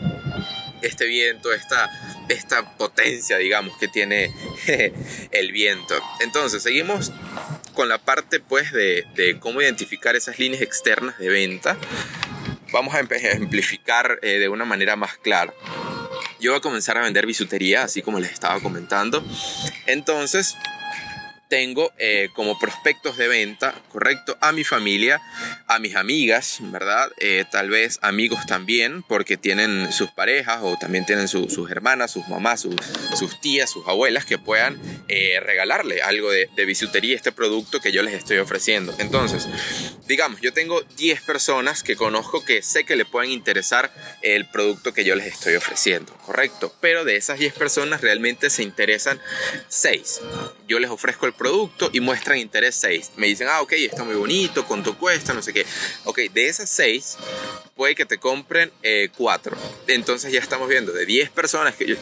este 0.82 1.06
viento, 1.06 1.52
esta 1.52 1.90
esta 2.30 2.78
potencia, 2.78 3.38
digamos, 3.38 3.78
que 3.78 3.88
tiene 3.88 4.34
el 5.32 5.52
viento. 5.52 5.96
Entonces, 6.20 6.64
seguimos 6.64 7.12
con 7.74 7.90
la 7.90 7.98
parte, 7.98 8.40
pues, 8.40 8.72
de, 8.72 9.38
cómo 9.40 9.62
identificar 9.62 10.16
esas 10.16 10.40
líneas 10.40 10.62
externas 10.62 11.18
de 11.18 11.30
venta. 11.30 11.78
Vamos 12.72 12.96
a 12.96 13.02
ejemplificar 13.02 14.20
eh, 14.22 14.40
de 14.40 14.50
una 14.50 14.66
manera 14.66 14.96
más 14.96 15.18
clara. 15.18 15.54
Yo 16.40 16.52
voy 16.52 16.58
a 16.58 16.62
comenzar 16.62 16.98
a 16.98 17.02
vender 17.02 17.26
bisutería, 17.26 17.84
así 17.84 18.02
como 18.02 18.20
les 18.20 18.32
estaba 18.32 18.60
comentando. 18.60 19.24
Entonces, 19.86 20.58
tengo 21.54 21.94
eh, 22.00 22.30
como 22.34 22.58
prospectos 22.58 23.16
de 23.16 23.28
venta, 23.28 23.76
¿correcto? 23.92 24.36
A 24.42 24.52
mi 24.52 24.64
familia, 24.64 25.22
a 25.68 25.78
mis 25.78 25.96
amigas, 25.96 26.58
¿verdad? 26.62 27.12
Eh, 27.20 27.46
tal 27.52 27.70
vez 27.70 28.00
amigos 28.02 28.48
también, 28.48 29.04
porque 29.04 29.38
tienen 29.38 29.94
sus 29.94 30.10
parejas 30.10 30.62
o 30.64 30.78
también 30.78 31.06
tienen 31.06 31.28
sus 31.28 31.70
hermanas, 31.70 32.10
sus 32.10 32.28
mamás, 32.28 32.62
sus 32.62 33.40
tías, 33.40 33.70
sus 33.70 33.88
abuelas 33.88 34.26
que 34.26 34.40
puedan 34.40 34.82
eh, 35.08 35.40
regalarle 35.42 36.02
algo 36.02 36.32
de, 36.32 36.50
de 36.56 36.66
bisutería, 36.66 37.16
este 37.16 37.32
producto 37.32 37.80
que 37.80 37.92
yo 37.92 38.02
les 38.02 38.16
estoy 38.16 38.40
ofreciendo. 38.40 38.92
Entonces, 38.98 39.48
digamos, 40.08 40.42
yo 40.42 40.54
tengo 40.54 40.82
10 40.82 41.22
personas 41.22 41.84
que 41.84 41.96
conozco 41.96 42.44
que 42.44 42.64
sé 42.64 42.84
que 42.84 42.96
le 42.96 43.06
pueden 43.06 43.30
interesar 43.30 43.94
el 44.24 44.50
producto 44.50 44.92
que 44.92 45.04
yo 45.04 45.14
les 45.14 45.28
estoy 45.28 45.54
ofreciendo, 45.54 46.16
¿correcto? 46.26 46.74
Pero 46.82 47.06
de 47.06 47.16
esas 47.16 47.38
10 47.38 47.54
personas 47.54 48.02
realmente 48.02 48.50
se 48.50 48.64
interesan 48.64 49.22
6. 49.68 50.22
Yo 50.68 50.80
les 50.80 50.90
ofrezco 50.90 51.28
el 51.28 51.34
producto 51.34 51.43
y 51.92 52.00
muestran 52.00 52.38
interés 52.38 52.76
6. 52.76 53.12
Me 53.18 53.28
dicen, 53.28 53.48
ah, 53.50 53.62
ok, 53.62 53.74
está 53.74 54.04
muy 54.04 54.16
bonito, 54.16 54.66
cuánto 54.66 54.98
cuesta, 54.98 55.34
no 55.34 55.42
sé 55.42 55.54
qué. 55.54 55.66
Ok, 56.06 56.20
de 56.34 56.48
esas 56.48 56.70
6 56.70 57.18
puede 57.76 57.96
que 57.96 58.06
te 58.06 58.18
compren 58.18 58.72
4. 59.18 59.56
Eh, 59.56 59.60
Entonces 59.88 60.32
ya 60.32 60.40
estamos 60.40 60.70
viendo 60.70 60.92
de 60.92 61.06
10 61.06 61.30
personas 61.32 61.76
que 61.76 61.86
yo, 61.86 61.96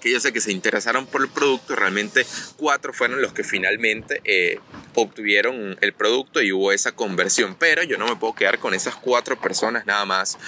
que 0.00 0.10
yo 0.10 0.20
sé 0.20 0.32
que 0.32 0.40
se 0.40 0.52
interesaron 0.52 1.06
por 1.06 1.20
el 1.22 1.28
producto, 1.28 1.76
realmente 1.76 2.26
4 2.56 2.92
fueron 2.92 3.20
los 3.20 3.32
que 3.32 3.44
finalmente 3.44 4.20
eh, 4.24 4.58
obtuvieron 4.94 5.76
el 5.80 5.92
producto 5.92 6.40
y 6.40 6.52
hubo 6.52 6.72
esa 6.72 6.92
conversión. 6.92 7.56
Pero 7.58 7.82
yo 7.82 7.98
no 7.98 8.06
me 8.06 8.16
puedo 8.16 8.34
quedar 8.34 8.58
con 8.58 8.74
esas 8.74 8.96
4 8.96 9.40
personas 9.40 9.84
nada 9.86 10.04
más 10.04 10.38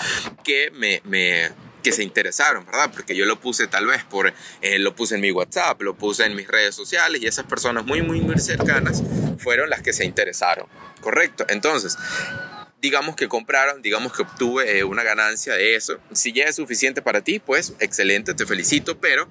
que 0.45 0.71
me 0.73 1.03
que 1.89 1.93
se 1.93 2.03
interesaron, 2.03 2.67
¿verdad? 2.67 2.91
Porque 2.93 3.17
yo 3.17 3.25
lo 3.25 3.41
puse 3.41 3.67
tal 3.67 3.87
vez 3.87 4.05
por, 4.05 4.33
eh, 4.61 4.79
lo 4.79 4.95
puse 4.95 5.15
en 5.15 5.23
mi 5.23 5.31
WhatsApp, 5.31 5.81
lo 5.81 5.95
puse 5.97 6.27
en 6.27 6.37
mis 6.37 6.47
redes 6.47 6.75
sociales 6.75 7.23
y 7.23 7.27
esas 7.27 7.47
personas 7.47 7.87
muy, 7.87 8.03
muy, 8.03 8.21
muy 8.21 8.39
cercanas 8.39 9.03
fueron 9.39 9.71
las 9.71 9.81
que 9.81 9.95
se 9.95 10.05
interesaron, 10.05 10.67
¿correcto? 11.01 11.47
Entonces, 11.49 11.97
digamos 12.83 13.17
que 13.17 13.27
compraron, 13.27 13.81
digamos 13.81 14.13
que 14.13 14.23
obtuve 14.23 14.79
eh, 14.79 14.85
una 14.85 15.03
ganancia 15.03 15.55
de 15.55 15.77
eso. 15.77 15.99
Si 16.13 16.33
ya 16.33 16.45
es 16.45 16.57
suficiente 16.57 17.01
para 17.01 17.23
ti, 17.23 17.39
pues 17.39 17.73
excelente, 17.81 18.35
te 18.35 18.45
felicito, 18.45 18.99
pero 18.99 19.29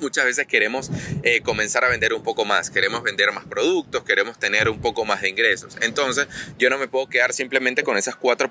muchas 0.00 0.24
veces 0.24 0.46
queremos 0.46 0.90
eh, 1.22 1.42
comenzar 1.42 1.84
a 1.84 1.88
vender 1.88 2.14
un 2.14 2.22
poco 2.22 2.46
más, 2.46 2.70
queremos 2.70 3.02
vender 3.02 3.32
más 3.32 3.44
productos, 3.44 4.02
queremos 4.04 4.38
tener 4.38 4.70
un 4.70 4.80
poco 4.80 5.04
más 5.04 5.20
de 5.20 5.28
ingresos. 5.28 5.76
Entonces, 5.82 6.26
yo 6.58 6.70
no 6.70 6.78
me 6.78 6.88
puedo 6.88 7.06
quedar 7.06 7.34
simplemente 7.34 7.82
con 7.82 7.98
esas 7.98 8.16
cuatro 8.16 8.48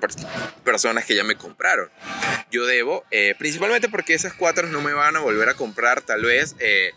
personas 0.62 1.04
que 1.04 1.16
ya 1.16 1.24
me 1.24 1.36
compraron. 1.36 1.90
Yo 2.50 2.64
debo, 2.64 3.04
eh, 3.10 3.34
principalmente 3.38 3.88
porque 3.88 4.14
esas 4.14 4.32
cuatro 4.32 4.68
no 4.68 4.80
me 4.80 4.92
van 4.92 5.16
a 5.16 5.20
volver 5.20 5.48
a 5.48 5.54
comprar 5.54 6.02
tal 6.02 6.22
vez 6.24 6.54
eh, 6.60 6.92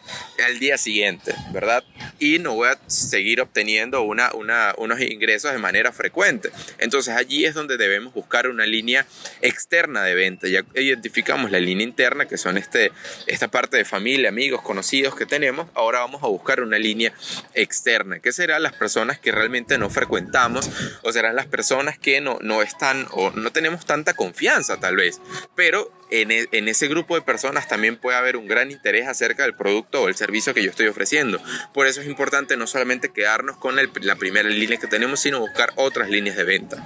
al 0.45 0.59
día 0.59 0.77
siguiente, 0.77 1.33
¿verdad? 1.51 1.83
Y 2.19 2.39
no 2.39 2.53
voy 2.53 2.69
a 2.69 2.79
seguir 2.87 3.41
obteniendo 3.41 4.01
una, 4.03 4.31
una, 4.33 4.73
unos 4.77 5.01
ingresos 5.01 5.51
de 5.51 5.57
manera 5.57 5.91
frecuente. 5.91 6.51
Entonces, 6.77 7.15
allí 7.15 7.45
es 7.45 7.55
donde 7.55 7.77
debemos 7.77 8.13
buscar 8.13 8.47
una 8.47 8.65
línea 8.65 9.05
externa 9.41 10.03
de 10.03 10.15
venta. 10.15 10.47
Ya 10.47 10.63
identificamos 10.75 11.51
la 11.51 11.59
línea 11.59 11.83
interna, 11.83 12.27
que 12.27 12.37
son 12.37 12.57
este, 12.57 12.91
esta 13.27 13.47
parte 13.47 13.77
de 13.77 13.85
familia, 13.85 14.29
amigos, 14.29 14.61
conocidos 14.61 15.15
que 15.15 15.25
tenemos, 15.25 15.67
ahora 15.73 15.99
vamos 15.99 16.23
a 16.23 16.27
buscar 16.27 16.61
una 16.61 16.77
línea 16.77 17.13
externa, 17.53 18.19
que 18.19 18.31
serán 18.31 18.63
las 18.63 18.73
personas 18.73 19.19
que 19.19 19.31
realmente 19.31 19.77
no 19.77 19.89
frecuentamos 19.89 20.69
o 21.03 21.11
serán 21.11 21.35
las 21.35 21.47
personas 21.47 21.97
que 21.97 22.21
no, 22.21 22.37
no 22.41 22.61
están 22.61 23.07
o 23.11 23.31
no 23.31 23.51
tenemos 23.51 23.85
tanta 23.85 24.13
confianza 24.13 24.77
tal 24.79 24.95
vez, 24.95 25.19
pero 25.55 25.91
en, 26.11 26.31
e, 26.31 26.47
en, 26.51 26.67
ese 26.67 26.87
grupo 26.87 27.15
de 27.15 27.21
personas 27.21 27.67
también 27.67 27.97
puede 27.97 28.17
haber 28.17 28.37
un 28.37 28.47
gran 28.47 28.71
interés 28.71 29.07
acerca 29.07 29.43
del 29.43 29.55
producto 29.55 30.01
o 30.01 30.07
el 30.07 30.15
servicio 30.15 30.53
que 30.53 30.63
yo 30.63 30.69
estoy 30.69 30.87
ofreciendo. 30.87 31.41
Por 31.73 31.87
eso 31.87 32.01
es 32.01 32.07
importante 32.07 32.57
no 32.57 32.67
solamente 32.67 33.11
quedarnos 33.11 33.57
con 33.57 33.79
el, 33.79 33.91
la 34.01 34.15
primera 34.15 34.49
línea 34.49 34.77
que 34.77 34.87
tenemos, 34.87 35.19
sino 35.19 35.39
buscar 35.39 35.71
otras 35.75 36.09
líneas 36.09 36.35
de 36.35 36.43
venta. 36.43 36.83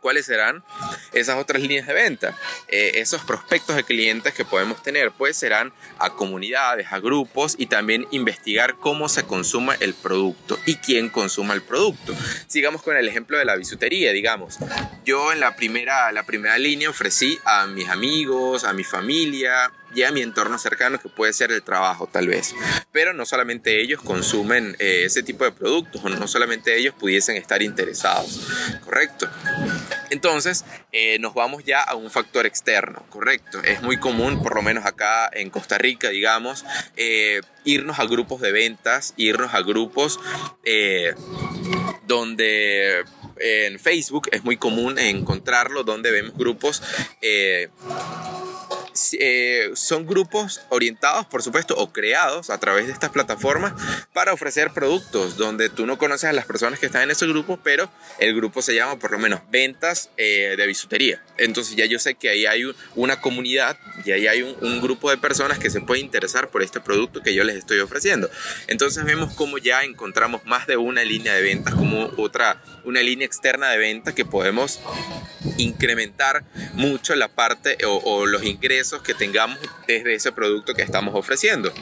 ¿Cuáles 0.00 0.26
serán 0.26 0.64
esas 1.12 1.38
otras 1.38 1.62
líneas 1.62 1.86
de 1.86 1.94
venta? 1.94 2.36
Eh, 2.68 2.92
esos 2.96 3.22
prospectos 3.24 3.76
de 3.76 3.84
clientes 3.84 4.34
que 4.34 4.44
podemos 4.44 4.82
tener, 4.82 5.12
pues 5.12 5.36
serán 5.36 5.72
a 5.98 6.10
comunidades, 6.10 6.86
a 6.90 6.98
grupos 6.98 7.54
y 7.58 7.66
también 7.66 8.06
investigar 8.10 8.76
cómo 8.76 9.08
se 9.08 9.24
consuma 9.24 9.74
el 9.80 9.94
producto 9.94 10.58
y 10.66 10.76
quién 10.76 11.08
consuma 11.08 11.54
el 11.54 11.62
producto. 11.62 12.14
Sigamos 12.46 12.82
con 12.82 12.96
el 12.96 13.08
ejemplo 13.08 13.38
de 13.38 13.44
la 13.44 13.56
bisutería, 13.56 14.12
digamos. 14.12 14.58
Yo 15.04 15.32
en 15.32 15.40
la 15.40 15.56
primera, 15.56 16.12
la 16.12 16.24
primera 16.24 16.58
línea 16.58 16.90
ofrecí 16.90 17.38
a 17.44 17.66
mis 17.66 17.88
amigos, 17.88 18.64
a 18.64 18.72
mi 18.72 18.84
familia, 18.84 19.70
y 19.94 20.02
a 20.02 20.12
mi 20.12 20.22
entorno 20.22 20.58
cercano 20.58 20.98
que 21.00 21.08
puede 21.08 21.32
ser 21.32 21.52
el 21.52 21.62
trabajo 21.62 22.08
tal 22.10 22.28
vez. 22.28 22.54
Pero 22.92 23.12
no 23.12 23.26
solamente 23.26 23.80
ellos 23.80 24.00
consumen 24.02 24.76
eh, 24.78 25.04
ese 25.04 25.22
tipo 25.22 25.44
de 25.44 25.52
productos 25.52 26.04
o 26.04 26.08
no 26.08 26.26
solamente 26.28 26.76
ellos 26.76 26.94
pudiesen 26.98 27.36
estar 27.36 27.62
interesados, 27.62 28.48
¿correcto? 28.84 29.28
Entonces 30.10 30.64
eh, 30.92 31.18
nos 31.18 31.34
vamos 31.34 31.64
ya 31.64 31.82
a 31.82 31.94
un 31.94 32.10
factor 32.10 32.46
externo, 32.46 33.04
¿correcto? 33.08 33.62
Es 33.62 33.82
muy 33.82 33.98
común, 33.98 34.42
por 34.42 34.54
lo 34.54 34.62
menos 34.62 34.84
acá 34.86 35.30
en 35.32 35.50
Costa 35.50 35.78
Rica, 35.78 36.10
digamos, 36.10 36.64
eh, 36.96 37.40
irnos 37.64 37.98
a 37.98 38.06
grupos 38.06 38.40
de 38.40 38.52
ventas, 38.52 39.14
irnos 39.16 39.54
a 39.54 39.62
grupos 39.62 40.18
donde 42.06 43.04
en 43.38 43.78
Facebook 43.78 44.28
es 44.32 44.44
muy 44.44 44.56
común 44.56 44.98
encontrarlo, 44.98 45.84
donde 45.84 46.10
vemos 46.10 46.36
grupos 46.36 46.82
son 49.74 50.06
grupos 50.06 50.62
orientados, 50.68 51.26
por 51.26 51.42
supuesto, 51.42 51.74
o 51.76 51.92
creados 51.92 52.50
a 52.50 52.58
través 52.58 52.86
de 52.86 52.92
estas 52.92 53.10
plataformas 53.10 53.74
para 54.12 54.32
ofrecer 54.32 54.70
productos 54.72 55.36
donde 55.36 55.68
tú 55.68 55.86
no 55.86 55.98
conoces 55.98 56.30
a 56.30 56.32
las 56.32 56.46
personas 56.46 56.78
que 56.78 56.86
están 56.86 57.02
en 57.02 57.10
ese 57.10 57.26
grupo, 57.26 57.58
pero 57.62 57.90
el 58.18 58.34
grupo 58.34 58.62
se 58.62 58.74
llama 58.74 58.98
por 58.98 59.12
lo 59.12 59.18
menos 59.18 59.40
ventas 59.50 60.10
eh, 60.16 60.54
de 60.56 60.66
bisutería. 60.66 61.22
Entonces 61.38 61.76
ya 61.76 61.86
yo 61.86 61.98
sé 61.98 62.14
que 62.14 62.28
ahí 62.28 62.46
hay 62.46 62.64
una 62.94 63.20
comunidad 63.20 63.76
y 64.04 64.12
ahí 64.12 64.26
hay 64.26 64.42
un, 64.42 64.82
grupo 64.82 65.10
de 65.10 65.16
personas 65.16 65.60
que 65.60 65.70
se 65.70 65.80
puede 65.80 66.00
interesar 66.00 66.48
por 66.48 66.62
este 66.62 66.80
producto 66.80 67.22
que 67.22 67.34
yo 67.34 67.44
les 67.44 67.56
estoy 67.56 67.78
ofreciendo. 67.78 68.28
Entonces 68.66 69.04
vemos 69.04 69.32
cómo 69.34 69.58
ya 69.58 69.82
encontramos 69.82 70.44
más 70.44 70.66
de 70.66 70.76
una 70.76 71.04
línea 71.04 71.34
de 71.34 71.42
ventas, 71.42 71.74
como 71.74 72.10
otra, 72.16 72.60
una 72.84 73.00
línea 73.00 73.26
externa 73.26 73.70
de 73.70 73.78
venta 73.78 74.12
que 74.12 74.24
podemos 74.24 74.80
incrementar 75.56 76.44
mucho 76.72 77.14
la 77.14 77.28
parte 77.28 77.78
o 77.84 78.26
los 78.26 78.42
ingresos 78.42 78.81
que 79.04 79.14
tengamos 79.14 79.58
desde 79.86 80.14
ese 80.14 80.32
producto 80.32 80.74
que 80.74 80.82
estamos 80.82 81.14
ofreciendo. 81.14 81.72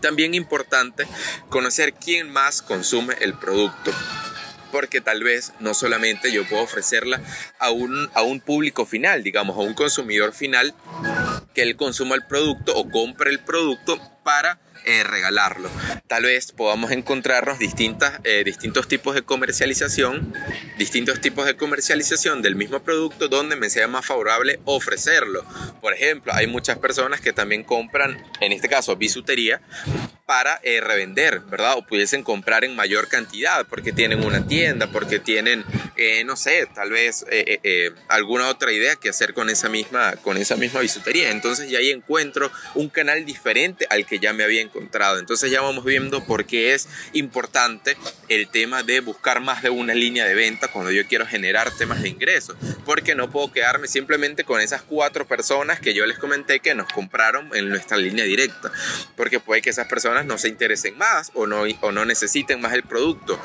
También 0.00 0.34
importante 0.34 1.06
conocer 1.48 1.94
quién 1.94 2.30
más 2.30 2.62
consume 2.62 3.14
el 3.20 3.34
producto 3.34 3.92
porque 4.70 5.00
tal 5.00 5.22
vez 5.22 5.54
no 5.60 5.72
solamente 5.72 6.30
yo 6.30 6.46
puedo 6.46 6.62
ofrecerla 6.62 7.22
a 7.58 7.70
un, 7.70 8.10
a 8.12 8.22
un 8.22 8.40
público 8.40 8.84
final, 8.84 9.22
digamos, 9.22 9.56
a 9.56 9.60
un 9.60 9.72
consumidor 9.72 10.34
final 10.34 10.74
que 11.54 11.62
él 11.62 11.76
consuma 11.76 12.14
el 12.14 12.26
producto 12.26 12.76
o 12.76 12.88
compre 12.90 13.30
el 13.30 13.40
producto 13.40 13.98
para 14.22 14.60
eh, 14.88 15.04
regalarlo. 15.04 15.70
Tal 16.06 16.22
vez 16.22 16.52
podamos 16.52 16.92
encontrarnos 16.92 17.58
distintas, 17.58 18.20
eh, 18.24 18.42
distintos 18.42 18.88
tipos 18.88 19.14
de 19.14 19.20
comercialización, 19.20 20.32
distintos 20.78 21.20
tipos 21.20 21.44
de 21.44 21.56
comercialización 21.56 22.40
del 22.40 22.56
mismo 22.56 22.80
producto 22.80 23.28
donde 23.28 23.54
me 23.54 23.68
sea 23.68 23.86
más 23.86 24.06
favorable 24.06 24.60
ofrecerlo. 24.64 25.44
Por 25.82 25.92
ejemplo, 25.92 26.32
hay 26.32 26.46
muchas 26.46 26.78
personas 26.78 27.20
que 27.20 27.34
también 27.34 27.64
compran, 27.64 28.24
en 28.40 28.52
este 28.52 28.70
caso, 28.70 28.96
bisutería 28.96 29.60
para 30.28 30.60
eh, 30.62 30.80
revender, 30.80 31.40
¿verdad? 31.40 31.78
O 31.78 31.82
pudiesen 31.82 32.22
comprar 32.22 32.64
en 32.64 32.76
mayor 32.76 33.08
cantidad 33.08 33.66
porque 33.66 33.92
tienen 33.92 34.22
una 34.24 34.46
tienda, 34.46 34.86
porque 34.86 35.18
tienen, 35.18 35.64
no 36.26 36.36
sé, 36.36 36.68
tal 36.74 36.90
vez 36.90 37.24
alguna 38.08 38.48
otra 38.48 38.70
idea 38.72 38.94
que 38.96 39.08
hacer 39.08 39.32
con 39.32 39.48
esa 39.48 39.68
misma, 39.68 40.16
con 40.16 40.36
esa 40.36 40.56
misma 40.56 40.80
bisutería. 40.80 41.30
Entonces 41.30 41.70
ya 41.70 41.78
ahí 41.78 41.90
encuentro 41.90 42.52
un 42.74 42.90
canal 42.90 43.24
diferente 43.24 43.86
al 43.88 44.04
que 44.06 44.18
ya 44.18 44.32
me 44.32 44.44
había 44.44 44.60
encontrado 44.60 44.98
entonces 45.16 45.50
ya 45.50 45.60
vamos 45.60 45.84
viendo 45.84 46.24
por 46.24 46.44
qué 46.44 46.74
es 46.74 46.88
importante 47.12 47.96
el 48.28 48.48
tema 48.48 48.82
de 48.82 49.00
buscar 49.00 49.40
más 49.40 49.62
de 49.62 49.70
una 49.70 49.94
línea 49.94 50.24
de 50.24 50.34
venta 50.34 50.68
cuando 50.68 50.90
yo 50.90 51.06
quiero 51.06 51.26
generar 51.26 51.70
temas 51.76 52.02
de 52.02 52.08
ingresos, 52.08 52.56
porque 52.84 53.14
no 53.14 53.30
puedo 53.30 53.52
quedarme 53.52 53.88
simplemente 53.88 54.44
con 54.44 54.60
esas 54.60 54.82
cuatro 54.82 55.26
personas 55.26 55.80
que 55.80 55.94
yo 55.94 56.04
les 56.06 56.18
comenté 56.18 56.60
que 56.60 56.74
nos 56.74 56.92
compraron 56.92 57.54
en 57.54 57.68
nuestra 57.68 57.96
línea 57.96 58.24
directa, 58.24 58.70
porque 59.16 59.40
puede 59.40 59.62
que 59.62 59.70
esas 59.70 59.86
personas 59.86 60.17
no 60.24 60.38
se 60.38 60.48
interesen 60.48 60.96
más 60.98 61.30
o 61.34 61.46
no, 61.46 61.62
o 61.80 61.92
no 61.92 62.04
necesiten 62.04 62.60
más 62.60 62.72
el 62.74 62.82
producto 62.82 63.40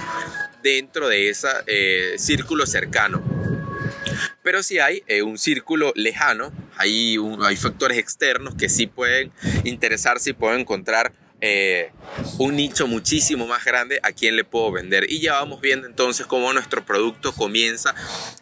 dentro 0.62 1.08
de 1.08 1.30
ese 1.30 1.48
eh, 1.68 2.16
círculo 2.18 2.66
cercano. 2.66 3.22
Pero 4.42 4.62
si 4.64 4.80
hay 4.80 5.04
eh, 5.08 5.22
un 5.22 5.38
círculo 5.38 5.94
lejano, 5.96 6.52
hay, 6.78 7.18
hay 7.42 7.56
factores 7.56 7.98
externos 7.98 8.56
que 8.56 8.70
sí 8.70 8.88
pueden 8.88 9.32
interesarse 9.64 10.32
y 10.32 10.34
pueden 10.34 10.62
encontrar 10.62 11.14
eh, 11.46 11.92
un 12.38 12.56
nicho 12.56 12.88
muchísimo 12.88 13.46
más 13.46 13.66
grande 13.66 14.00
a 14.02 14.14
quien 14.14 14.38
le 14.38 14.46
puedo 14.46 14.72
vender. 14.72 15.12
Y 15.12 15.20
ya 15.20 15.34
vamos 15.34 15.60
viendo 15.60 15.86
entonces 15.88 16.26
cómo 16.26 16.54
nuestro 16.54 16.86
producto 16.86 17.34
comienza 17.34 17.94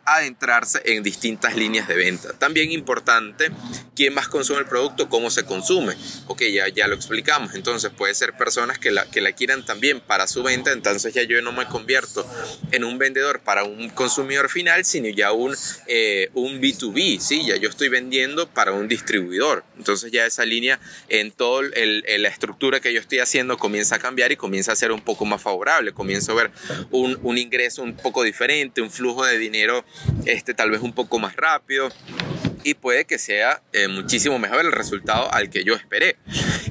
a 0.05 0.17
adentrarse 0.17 0.83
en 0.85 1.01
distintas 1.01 1.55
líneas 1.55 1.87
de 1.87 1.95
venta. 1.95 2.33
También 2.37 2.71
importante, 2.71 3.49
quién 3.95 4.13
más 4.13 4.27
consume 4.27 4.59
el 4.59 4.67
producto, 4.67 5.09
cómo 5.09 5.31
se 5.31 5.45
consume. 5.45 5.95
Ok, 6.27 6.43
ya, 6.53 6.67
ya 6.67 6.87
lo 6.87 6.93
explicamos. 6.93 7.55
Entonces 7.55 7.89
puede 7.89 8.13
ser 8.13 8.33
personas 8.33 8.77
que 8.77 8.91
la, 8.91 9.09
que 9.09 9.19
la 9.19 9.31
quieran 9.31 9.65
también 9.65 9.99
para 9.99 10.27
su 10.27 10.43
venta. 10.43 10.71
Entonces 10.71 11.11
ya 11.11 11.23
yo 11.23 11.41
no 11.41 11.51
me 11.51 11.65
convierto 11.65 12.23
en 12.71 12.83
un 12.83 12.99
vendedor 12.99 13.39
para 13.39 13.63
un 13.63 13.89
consumidor 13.89 14.47
final, 14.47 14.85
sino 14.85 15.09
ya 15.09 15.31
un, 15.31 15.55
eh, 15.87 16.29
un 16.35 16.61
B2B. 16.61 17.19
¿sí? 17.19 17.47
Ya 17.47 17.55
yo 17.55 17.67
estoy 17.67 17.89
vendiendo 17.89 18.47
para 18.47 18.73
un 18.73 18.87
distribuidor. 18.87 19.63
Entonces 19.75 20.11
ya 20.11 20.27
esa 20.27 20.45
línea 20.45 20.79
en 21.09 21.31
toda 21.31 21.63
la 21.63 22.29
estructura 22.29 22.79
que 22.79 22.90
yo 22.93 22.99
estoy 22.99 23.19
haciendo 23.19 23.57
comienza 23.57 23.95
a 23.95 23.99
cambiar 23.99 24.31
y 24.31 24.35
comienza 24.35 24.71
a 24.71 24.75
ser 24.75 24.91
un 24.91 25.01
poco 25.01 25.25
más 25.25 25.41
favorable. 25.41 25.93
Comienzo 25.93 26.31
a 26.31 26.35
ver 26.35 26.51
un, 26.91 27.19
un 27.23 27.37
ingreso 27.37 27.83
un 27.83 27.95
poco 27.95 28.23
diferente, 28.23 28.81
un 28.81 28.91
flujo 28.91 29.25
de 29.25 29.37
dinero 29.37 29.83
este, 30.25 30.53
tal 30.53 30.71
vez 30.71 30.81
un 30.81 30.93
poco 30.93 31.19
más 31.19 31.35
rápido 31.35 31.89
y 32.63 32.73
puede 32.75 33.05
que 33.05 33.17
sea 33.17 33.61
eh, 33.73 33.87
muchísimo 33.87 34.39
mejor 34.39 34.61
el 34.61 34.71
resultado 34.71 35.33
al 35.33 35.49
que 35.49 35.63
yo 35.63 35.73
esperé. 35.75 36.17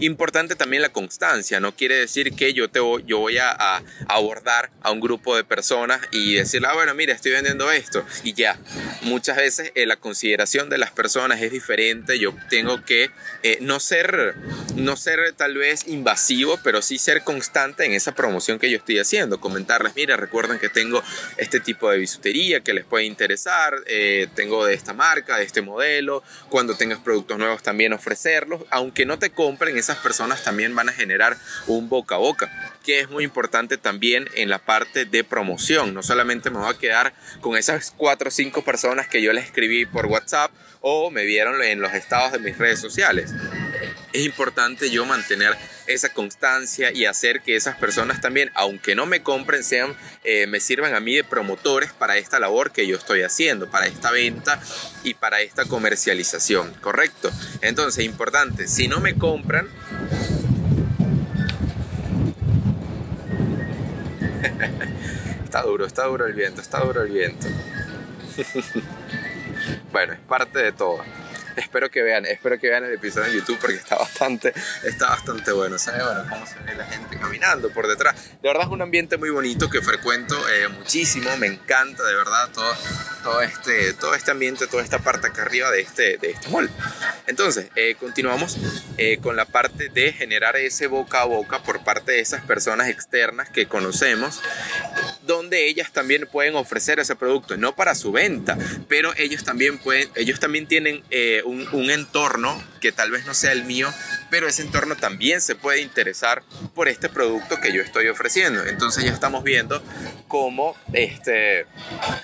Importante 0.01 0.55
también 0.55 0.83
la 0.83 0.91
constancia, 0.91 1.61
no 1.61 1.75
quiere 1.75 1.97
decir 1.97 2.35
que 2.35 2.55
yo, 2.55 2.69
te 2.69 2.81
voy, 2.81 3.05
yo 3.07 3.19
voy 3.19 3.39
a, 3.39 3.83
abordar 4.09 4.71
a 4.83 4.91
un 4.91 5.01
grupo 5.01 5.37
de 5.37 5.45
personas 5.45 6.01
y 6.11 6.35
decirle, 6.35 6.69
ah, 6.69 6.75
bueno, 6.75 6.95
mira, 6.95 7.13
estoy 7.13 7.33
vendiendo 7.33 7.71
esto 7.71 8.05
y 8.25 8.33
ya. 8.33 8.59
Muchas 9.03 9.37
veces 9.37 9.73
eh, 9.75 9.87
la 9.87 9.97
consideración 9.97 10.71
de 10.71 10.79
las 10.79 10.91
personas 10.91 11.43
es 11.43 11.51
diferente, 11.51 12.19
yo 12.19 12.35
tengo 12.49 12.85
que 12.85 13.11
eh, 13.43 13.59
no, 13.61 13.81
ser, 13.81 14.35
no 14.77 14.97
ser 14.97 15.33
tal 15.37 15.57
vez 15.57 15.87
invasivo, 15.87 16.59
pero 16.63 16.83
sí 16.83 16.99
ser 16.99 17.23
constante 17.23 17.85
en 17.85 17.93
esa 17.93 18.15
promoción 18.15 18.59
que 18.59 18.71
yo 18.71 18.79
estoy 18.79 18.99
haciendo, 18.99 19.41
comentarles, 19.41 19.95
mira, 19.97 20.17
recuerden 20.17 20.59
que 20.59 20.69
tengo 20.69 21.03
este 21.37 21.61
tipo 21.61 21.91
de 21.91 21.99
bisutería 21.99 22.61
que 22.61 22.73
les 22.73 22.85
puede 22.85 23.05
interesar, 23.05 23.75
tengo 24.35 24.65
de 24.65 24.75
esta 24.75 24.93
marca, 24.93 25.37
de 25.37 25.45
este 25.45 25.63
modelo, 25.63 25.80
cuando 26.49 26.77
tengas 26.77 26.99
productos 26.99 27.39
nuevos 27.39 27.63
también 27.63 27.93
ofrecerlos, 27.93 28.63
aunque 28.71 29.07
no 29.07 29.19
te 29.19 29.31
compren, 29.31 29.77
esas 29.77 29.99
personas 29.99 30.43
también 30.43 30.75
van 30.75 30.89
a 30.89 30.93
generar 30.93 31.37
un 31.67 31.89
boca 31.89 32.17
a 32.17 32.19
boca, 32.19 32.51
que 32.85 33.01
es 33.01 33.11
muy 33.11 33.25
importante 33.25 33.77
también 33.79 34.29
en 34.35 34.49
la 34.49 34.59
parte 34.59 35.05
de 35.05 35.25
promoción, 35.25 35.95
no 35.95 36.03
solamente 36.03 36.51
me 36.51 36.59
voy 36.59 36.73
a 36.73 36.79
quedar 36.79 37.15
con 37.41 37.57
esas 37.57 37.93
cuatro 37.97 38.29
o 38.29 38.31
cinco 38.31 38.63
personas 38.63 39.09
que 39.09 39.23
yo 39.23 39.33
les 39.33 39.45
escribí 39.45 39.87
por 39.87 40.07
WhatsApp 40.07 40.51
o 40.81 41.11
me 41.11 41.25
vieron 41.25 41.63
en 41.63 41.81
los 41.81 41.93
estados 41.95 42.33
de 42.33 42.39
mis 42.39 42.57
redes 42.59 42.81
sociales 42.81 43.33
es 44.13 44.25
importante 44.25 44.91
yo 44.91 45.07
mantener 45.07 45.57
esa 45.87 46.13
constancia 46.13 46.93
y 46.93 47.05
hacer 47.05 47.43
que 47.43 47.57
esas 47.57 47.77
personas 47.77 48.21
también, 48.21 48.51
aunque 48.55 48.95
no 48.95 49.07
me 49.07 49.23
compren, 49.23 49.65
sean, 49.65 49.95
eh, 50.25 50.47
me 50.47 50.61
sirvan 50.61 50.95
a 50.95 51.01
mí 51.01 51.15
de 51.15 51.25
promotores 51.25 51.93
para 51.93 52.17
esta 52.17 52.39
labor 52.39 52.71
que 52.73 52.87
yo 52.87 52.97
estoy 52.97 53.23
haciendo, 53.23 53.71
para 53.71 53.87
esta 53.87 54.11
venta 54.11 54.61
y 55.05 55.15
para 55.15 55.41
esta 55.41 55.65
comercialización, 55.65 56.73
¿correcto? 56.75 57.31
Entonces, 57.61 58.05
importante, 58.05 58.69
si 58.69 58.89
no 58.89 59.01
me 59.01 59.17
compran, 59.17 59.69
está 65.45 65.63
duro, 65.63 65.87
está 65.87 66.05
duro 66.05 66.27
el 66.27 66.35
viento, 66.35 66.61
está 66.61 66.81
duro 66.81 67.03
el 67.03 67.13
viento. 67.13 67.47
bueno, 69.93 70.13
es 70.13 70.21
parte 70.21 70.59
de 70.61 70.73
todo 70.73 71.03
espero 71.61 71.91
que 71.91 72.03
vean, 72.03 72.27
espero 72.27 72.59
que 72.59 72.69
vean 72.69 72.85
el 72.85 72.93
episodio 72.93 73.29
en 73.29 73.39
YouTube 73.39 73.59
porque 73.61 73.77
está 73.77 73.97
bastante, 73.97 74.53
está 74.85 75.11
bastante 75.11 75.53
bueno. 75.53 75.79
¿Sabes? 75.79 76.05
Bueno, 76.05 76.25
cómo 76.29 76.47
se 76.47 76.59
ve 76.61 76.75
la 76.75 76.85
gente 76.85 77.19
caminando 77.19 77.71
por 77.71 77.87
detrás. 77.87 78.15
De 78.43 78.49
verdad 78.49 78.65
es 78.65 78.69
un 78.71 78.83
ambiente 78.83 79.17
muy 79.17 79.31
bonito 79.31 79.71
que 79.71 79.81
frecuento 79.81 80.37
eh, 80.49 80.69
muchísimo, 80.69 81.37
me 81.37 81.47
encanta 81.47 82.03
de 82.05 82.15
verdad 82.15 82.49
todo, 82.53 82.73
todo, 83.23 83.43
este, 83.43 83.93
todo 83.95 84.15
este 84.15 84.31
ambiente, 84.31 84.67
toda 84.67 84.83
esta 84.83 84.99
parte 84.99 85.29
acá 85.29 85.43
arriba 85.43 85.71
de 85.71 85.81
este, 85.81 86.19
de 86.19 86.31
este 86.31 86.49
mall. 86.49 86.71
Entonces, 87.27 87.69
eh, 87.77 87.95
continuamos 87.99 88.59
eh, 88.99 89.19
con 89.23 89.37
la 89.37 89.45
parte 89.45 89.89
de 89.89 90.13
generar 90.13 90.57
ese 90.57 90.87
boca 90.87 91.23
a 91.23 91.25
boca 91.25 91.63
por 91.63 91.83
parte 91.85 92.13
de 92.13 92.21
esas 92.21 92.45
personas 92.45 92.89
externas 92.89 93.51
que 93.51 93.67
conocemos 93.67 94.41
donde 95.31 95.69
ellas 95.69 95.93
también 95.93 96.29
pueden 96.31 96.57
ofrecer 96.57 96.99
ese 96.99 97.15
producto, 97.17 97.57
no 97.57 97.75
para 97.77 97.95
su 97.95 98.13
venta, 98.13 98.59
pero 98.89 99.13
ellos 99.17 99.45
también 99.45 99.79
pueden, 99.79 100.11
ellos 100.17 100.41
también 100.41 100.67
tienen 100.67 101.03
eh, 101.11 101.43
un, 101.45 101.69
un, 101.73 101.91
entorno 101.91 102.63
que 102.81 102.93
tal 102.93 103.11
vez 103.11 103.27
no 103.27 103.35
sea 103.35 103.53
el 103.53 103.65
mío, 103.65 103.93
pero 104.31 104.49
ese 104.49 104.63
entorno 104.63 104.97
también 104.97 105.41
se 105.41 105.55
puede 105.55 105.81
interesar 105.81 106.43
por 106.75 106.89
este 106.89 107.09
producto 107.09 107.61
que 107.61 107.73
yo 107.73 107.83
estoy 107.83 108.09
ofreciendo. 108.09 108.65
Entonces 108.65 109.05
ya 109.05 109.13
estamos 109.13 109.45
viendo 109.45 109.83
cómo 110.29 110.77
este, 110.93 111.67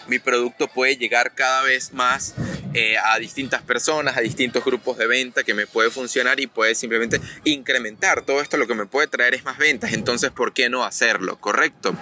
mi 0.09 0.19
producto 0.19 0.69
puede 0.69 0.97
llegar 0.97 1.35
cada 1.35 1.63
vez 1.63 1.93
más 1.93 2.35
eh, 2.75 2.97
a 2.99 3.19
distintas 3.19 3.63
personas, 3.63 4.17
a 4.17 4.21
distintos 4.21 4.65
grupos 4.65 4.99
de 4.99 5.07
venta 5.07 5.45
que 5.45 5.55
me 5.55 5.67
puede 5.67 5.91
funcionar 5.91 6.41
y 6.41 6.47
puede 6.47 6.75
simplemente 6.75 7.21
incrementar. 7.45 8.23
Todo 8.23 8.41
esto 8.41 8.57
lo 8.57 8.67
que 8.67 8.75
me 8.75 8.87
puede 8.87 9.07
traer 9.09 9.35
es 9.35 9.45
más 9.45 9.59
ventas, 9.59 9.93
entonces 9.93 10.31
¿por 10.31 10.53
qué 10.53 10.69
no 10.69 10.85
hacerlo? 10.85 11.39
¿Correcto? 11.39 11.97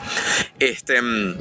Este, 0.58 1.00
mm, 1.00 1.36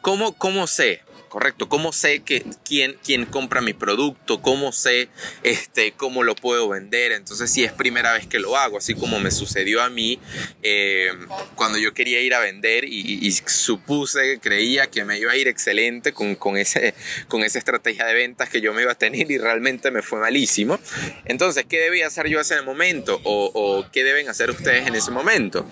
¿cómo, 0.00 0.32
cómo 0.36 0.66
sé? 0.66 1.02
Correcto. 1.28 1.68
¿Cómo 1.68 1.92
sé 1.92 2.20
que 2.20 2.44
quién, 2.64 2.96
quién 3.04 3.26
compra 3.26 3.60
mi 3.60 3.72
producto? 3.72 4.40
¿Cómo 4.42 4.72
sé 4.72 5.08
este, 5.42 5.92
cómo 5.92 6.22
lo 6.22 6.34
puedo 6.34 6.68
vender? 6.68 7.12
Entonces, 7.12 7.50
si 7.50 7.64
es 7.64 7.72
primera 7.72 8.12
vez 8.12 8.26
que 8.26 8.38
lo 8.38 8.56
hago, 8.56 8.78
así 8.78 8.94
como 8.94 9.20
me 9.20 9.30
sucedió 9.30 9.82
a 9.82 9.90
mí 9.90 10.18
eh, 10.62 11.10
cuando 11.54 11.78
yo 11.78 11.94
quería 11.94 12.20
ir 12.20 12.34
a 12.34 12.40
vender 12.40 12.84
y, 12.84 13.30
supuse, 13.32 14.38
creía 14.40 14.88
que 14.88 15.04
me 15.04 15.18
iba 15.18 15.32
a 15.32 15.36
ir 15.36 15.48
excelente 15.48 16.12
con, 16.12 16.36
con, 16.36 16.56
ese, 16.56 16.94
con 17.28 17.42
esa 17.42 17.58
estrategia 17.58 18.06
de 18.06 18.14
ventas 18.14 18.48
que 18.48 18.60
yo 18.60 18.72
me 18.72 18.82
iba 18.82 18.92
a 18.92 18.98
tener 18.98 19.30
y 19.30 19.38
realmente 19.38 19.90
me 19.90 20.02
fue 20.02 20.20
malísimo. 20.20 20.78
Entonces, 21.24 21.64
¿qué 21.68 21.78
debía 21.80 22.06
hacer 22.06 22.28
yo 22.28 22.38
en 22.38 22.42
ese 22.42 22.62
momento? 22.62 23.20
¿O, 23.24 23.50
o 23.54 23.90
qué 23.90 24.04
deben 24.04 24.28
hacer 24.28 24.50
ustedes 24.50 24.86
en 24.86 24.94
ese 24.94 25.10
momento? 25.10 25.68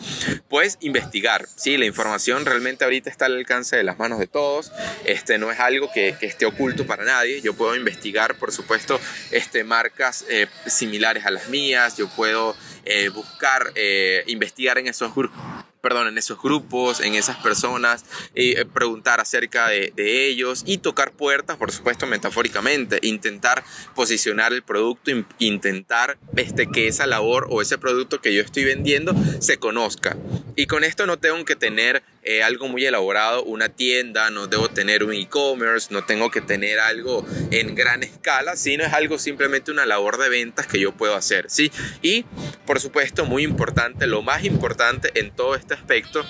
Pues 0.48 0.78
investigar. 0.80 1.46
Sí, 1.56 1.76
la 1.76 1.86
información 1.86 2.44
realmente 2.44 2.84
ahorita 2.84 3.10
está 3.10 3.26
al 3.26 3.36
alcance 3.36 3.76
de 3.76 3.84
las 3.84 3.98
manos 3.98 4.18
de 4.18 4.26
todos. 4.26 4.72
Este, 5.04 5.38
no 5.44 5.52
es 5.52 5.60
algo 5.60 5.90
que, 5.92 6.16
esté 6.20 6.46
oculto 6.46 6.86
para 6.86 7.04
nadie. 7.04 7.40
Yo 7.40 7.54
puedo 7.54 7.76
investigar, 7.76 8.36
por 8.36 8.50
supuesto, 8.50 8.98
este, 9.30 9.62
marcas 9.62 10.24
eh, 10.28 10.46
similares 10.66 11.26
a 11.26 11.30
las 11.30 11.48
mías. 11.48 11.96
Yo 11.96 12.08
puedo 12.08 12.56
eh, 12.84 13.08
buscar, 13.10 13.72
eh, 13.74 14.24
investigar 14.26 14.78
en 14.78 14.88
esos 14.88 15.14
grupos 15.14 15.63
perdón, 15.84 16.08
en 16.08 16.16
esos 16.16 16.40
grupos, 16.40 17.00
en 17.00 17.14
esas 17.14 17.36
personas, 17.36 18.06
y 18.34 18.54
preguntar 18.64 19.20
acerca 19.20 19.68
de, 19.68 19.92
ellos 19.96 20.62
y 20.66 20.78
tocar 20.78 21.12
puertas, 21.12 21.58
por 21.58 21.70
supuesto, 21.70 22.06
metafóricamente, 22.06 23.00
intentar 23.02 23.62
posicionar 23.94 24.54
el 24.54 24.62
producto, 24.62 25.10
intentar 25.38 26.16
este, 26.36 26.70
que 26.70 26.88
esa 26.88 27.06
labor 27.06 27.48
o 27.50 27.60
ese 27.60 27.76
producto 27.76 28.22
que 28.22 28.32
yo 28.32 28.40
estoy 28.40 28.64
vendiendo 28.64 29.14
se 29.40 29.58
conozca. 29.58 30.16
Y 30.56 30.66
con 30.66 30.84
esto 30.84 31.04
no 31.06 31.18
tengo 31.18 31.44
que 31.44 31.54
tener 31.54 32.02
eh, 32.22 32.42
algo 32.42 32.68
muy 32.68 32.86
elaborado, 32.86 33.42
una 33.44 33.68
tienda, 33.68 34.30
no 34.30 34.46
debo 34.46 34.70
tener 34.70 35.04
un 35.04 35.12
e-commerce, 35.12 35.92
no 35.92 36.04
tengo 36.04 36.30
que 36.30 36.40
tener 36.40 36.80
algo 36.80 37.26
en 37.50 37.74
gran 37.74 38.02
escala, 38.02 38.56
sino 38.56 38.84
es 38.84 38.94
algo 38.94 39.18
simplemente 39.18 39.70
una 39.70 39.84
labor 39.84 40.16
de 40.16 40.30
ventas 40.30 40.66
que 40.66 40.80
yo 40.80 40.92
puedo 40.92 41.14
hacer, 41.14 41.50
¿sí? 41.50 41.70
Y 42.00 42.24
por 42.64 42.80
supuesto, 42.80 43.26
muy 43.26 43.42
importante, 43.42 44.06
lo 44.06 44.22
más 44.22 44.44
importante 44.44 45.10
en 45.20 45.32
todo 45.32 45.54
este 45.54 45.73
aspecto 45.74 46.24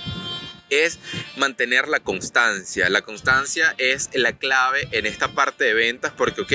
es 0.70 0.98
mantener 1.36 1.88
la 1.88 2.00
constancia. 2.00 2.88
La 2.88 3.02
constancia 3.02 3.74
es 3.78 4.10
la 4.14 4.32
clave 4.32 4.88
en 4.92 5.06
esta 5.06 5.28
parte 5.28 5.64
de 5.64 5.74
ventas 5.74 6.12
porque, 6.16 6.40
ok, 6.42 6.52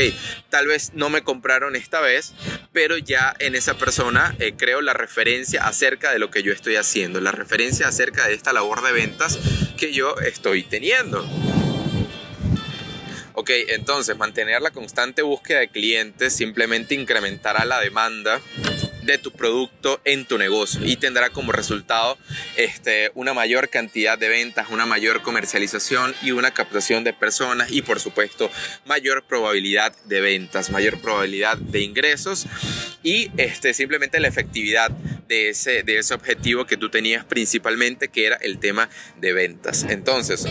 tal 0.50 0.68
vez 0.68 0.92
no 0.94 1.10
me 1.10 1.24
compraron 1.24 1.76
esta 1.76 2.02
vez, 2.02 2.34
pero 2.74 2.98
ya 2.98 3.34
en 3.40 3.56
esa 3.56 3.76
persona 3.76 4.36
eh, 4.40 4.54
creo 4.58 4.82
la 4.82 4.94
referencia 4.94 5.66
acerca 5.66 6.12
de 6.12 6.20
lo 6.20 6.32
que 6.32 6.44
yo 6.44 6.52
estoy 6.52 6.76
haciendo, 6.76 7.22
la 7.22 7.32
referencia 7.32 7.88
acerca 7.88 8.28
de 8.28 8.34
esta 8.34 8.54
labor 8.54 8.82
de 8.82 8.92
ventas 8.92 9.40
que 9.78 9.94
yo 9.94 10.16
estoy 10.20 10.64
teniendo. 10.64 11.28
Ok, 13.34 13.52
entonces 13.70 14.18
mantener 14.18 14.62
la 14.62 14.72
constante 14.72 15.22
búsqueda 15.22 15.60
de 15.60 15.70
clientes 15.70 16.36
simplemente 16.36 16.94
incrementará 16.94 17.64
la 17.64 17.80
demanda 17.80 18.42
de 19.12 19.18
tu 19.18 19.32
producto 19.32 20.00
en 20.06 20.26
tu 20.26 20.38
negocio 20.38 20.82
y 20.84 20.96
tendrá 20.96 21.30
como 21.32 21.52
resultado 21.52 22.18
este, 22.58 23.12
una 23.16 23.34
mayor 23.34 23.70
cantidad 23.70 24.18
de 24.18 24.30
ventas, 24.30 24.68
una 24.70 24.86
mayor 24.86 25.22
comercialización 25.22 26.14
y 26.22 26.32
una 26.32 26.52
captación 26.52 27.04
de 27.04 27.14
personas 27.14 27.72
y 27.72 27.82
por 27.82 28.00
supuesto 28.00 28.52
mayor 28.86 29.24
probabilidad 29.24 29.96
de 30.06 30.22
ventas, 30.22 30.70
mayor 30.70 31.00
probabilidad 31.02 31.58
de 31.58 31.82
ingresos 31.82 32.46
y 33.02 33.32
este, 33.38 33.74
simplemente 33.74 34.20
la 34.20 34.28
efectividad 34.28 34.92
de 35.28 35.50
ese, 35.50 35.84
de 35.84 35.98
ese 35.98 36.14
objetivo 36.14 36.66
que 36.66 36.78
tú 36.78 36.90
tenías 36.90 37.26
principalmente 37.26 38.10
que 38.10 38.26
era 38.26 38.36
el 38.38 38.60
tema 38.60 38.90
de 39.18 39.34
ventas. 39.34 39.86
Entonces, 39.90 40.46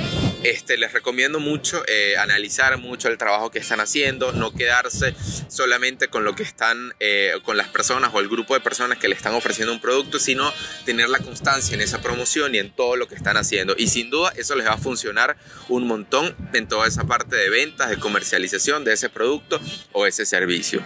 este, 0.51 0.77
les 0.79 0.93
recomiendo 0.93 1.41
mucho 1.41 1.83
eh, 1.87 2.17
analizar 2.17 2.77
mucho 2.79 3.09
el 3.09 3.19
trabajo 3.19 3.51
que 3.51 3.59
están 3.59 3.81
haciendo, 3.81 4.33
no 4.33 4.53
quedarse 4.53 5.15
solamente 5.49 6.09
con 6.09 6.25
lo 6.25 6.35
que 6.35 6.43
están, 6.43 6.95
eh, 7.01 7.35
con 7.45 7.57
las 7.57 7.69
personas 7.69 8.11
o 8.15 8.21
el 8.21 8.29
grupo 8.29 8.55
de 8.55 8.61
personas 8.61 8.99
que 8.99 9.09
le 9.09 9.15
están 9.15 9.35
ofreciendo 9.35 9.73
un 9.73 9.81
producto, 9.81 10.19
sino 10.19 10.53
tener 10.85 11.09
la 11.09 11.19
constancia 11.19 11.75
en 11.75 11.81
esa 11.81 12.01
promoción 12.01 12.55
y 12.55 12.59
en 12.59 12.71
todo 12.71 12.97
lo 12.97 13.09
que 13.09 13.15
están 13.15 13.37
haciendo. 13.37 13.75
Y 13.77 13.89
sin 13.89 14.11
duda 14.11 14.33
eso 14.37 14.55
les 14.55 14.67
va 14.67 14.75
a 14.75 14.79
funcionar 14.79 15.37
un 15.69 15.87
montón 15.87 16.35
en 16.53 16.69
toda 16.69 16.87
esa 16.87 17.05
parte 17.05 17.37
de 17.37 17.51
ventas, 17.51 17.91
de 17.91 17.99
comercialización 17.99 18.85
de 18.85 18.95
ese 18.95 19.09
producto 19.09 19.61
o 19.93 20.07
ese 20.07 20.25
servicio. 20.25 20.83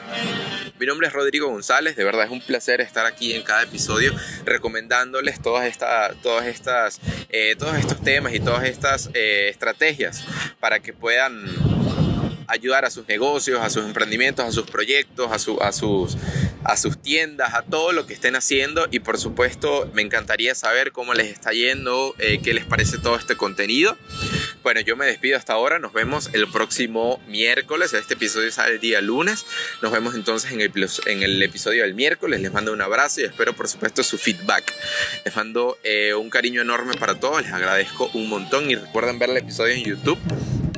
Mi 0.78 0.86
nombre 0.86 1.06
es 1.06 1.12
Rodrigo 1.12 1.48
González, 1.48 1.94
de 1.96 2.04
verdad 2.04 2.24
es 2.24 2.30
un 2.30 2.40
placer 2.40 2.80
estar 2.80 3.06
aquí 3.06 3.34
en 3.34 3.42
cada 3.42 3.62
episodio 3.62 4.12
recomendándoles 4.44 5.40
todas, 5.40 5.66
estas 5.66 6.20
todas 6.22 6.46
estas, 6.46 7.00
eh, 7.28 7.54
todos 7.56 7.76
estos 7.76 8.02
temas 8.02 8.34
y 8.34 8.40
todas 8.40 8.64
estas 8.64 9.10
estrategias 9.52 10.24
para 10.58 10.80
que 10.80 10.92
puedan 10.92 11.46
ayudar 12.48 12.84
a 12.84 12.90
sus 12.90 13.06
negocios, 13.08 13.60
a 13.62 13.70
sus 13.70 13.84
emprendimientos, 13.84 14.44
a 14.44 14.52
sus 14.52 14.66
proyectos, 14.66 15.30
a, 15.30 15.66
a, 15.66 15.72
sus, 15.72 16.16
a 16.64 16.76
sus 16.76 17.00
tiendas, 17.00 17.54
a 17.54 17.62
todo 17.62 17.92
lo 17.92 18.06
que 18.06 18.14
estén 18.14 18.36
haciendo 18.36 18.86
y 18.90 19.00
por 19.00 19.18
supuesto 19.18 19.90
me 19.94 20.02
encantaría 20.02 20.54
saber 20.54 20.92
cómo 20.92 21.14
les 21.14 21.28
está 21.28 21.52
yendo, 21.52 22.14
eh, 22.18 22.40
qué 22.42 22.52
les 22.52 22.64
parece 22.64 22.98
todo 22.98 23.16
este 23.16 23.36
contenido. 23.36 23.96
Bueno, 24.62 24.80
yo 24.80 24.96
me 24.96 25.06
despido 25.06 25.36
hasta 25.36 25.54
ahora, 25.54 25.80
nos 25.80 25.92
vemos 25.92 26.30
el 26.32 26.46
próximo 26.46 27.20
miércoles, 27.26 27.92
este 27.94 28.14
episodio 28.14 28.52
sale 28.52 28.74
el 28.74 28.80
día 28.80 29.00
lunes, 29.00 29.44
nos 29.80 29.90
vemos 29.90 30.14
entonces 30.14 30.52
en 30.52 30.60
el, 30.60 31.42
episodio 31.42 31.82
del 31.82 31.94
miércoles, 31.94 32.40
les 32.40 32.52
mando 32.52 32.72
un 32.72 32.80
abrazo 32.80 33.22
y 33.22 33.24
espero 33.24 33.54
por 33.54 33.68
supuesto 33.68 34.04
su 34.04 34.18
feedback. 34.18 34.72
Les 35.24 35.34
mando 35.34 35.78
eh, 35.82 36.14
un 36.14 36.30
cariño 36.30 36.62
enorme 36.62 36.94
para 36.94 37.18
todos, 37.18 37.42
les 37.42 37.52
agradezco 37.52 38.08
un 38.14 38.28
montón 38.28 38.70
y 38.70 38.76
recuerden 38.76 39.18
ver 39.18 39.30
el 39.30 39.38
episodio 39.38 39.74
en 39.74 39.82
YouTube 39.82 40.18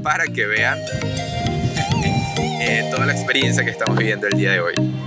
para 0.03 0.27
que 0.29 0.47
vean 0.47 0.79
eh, 2.62 2.88
toda 2.90 3.05
la 3.05 3.12
experiencia 3.12 3.64
que 3.64 3.70
estamos 3.70 3.99
viviendo 3.99 4.27
el 4.27 4.38
día 4.38 4.53
de 4.53 4.61
hoy. 4.61 5.04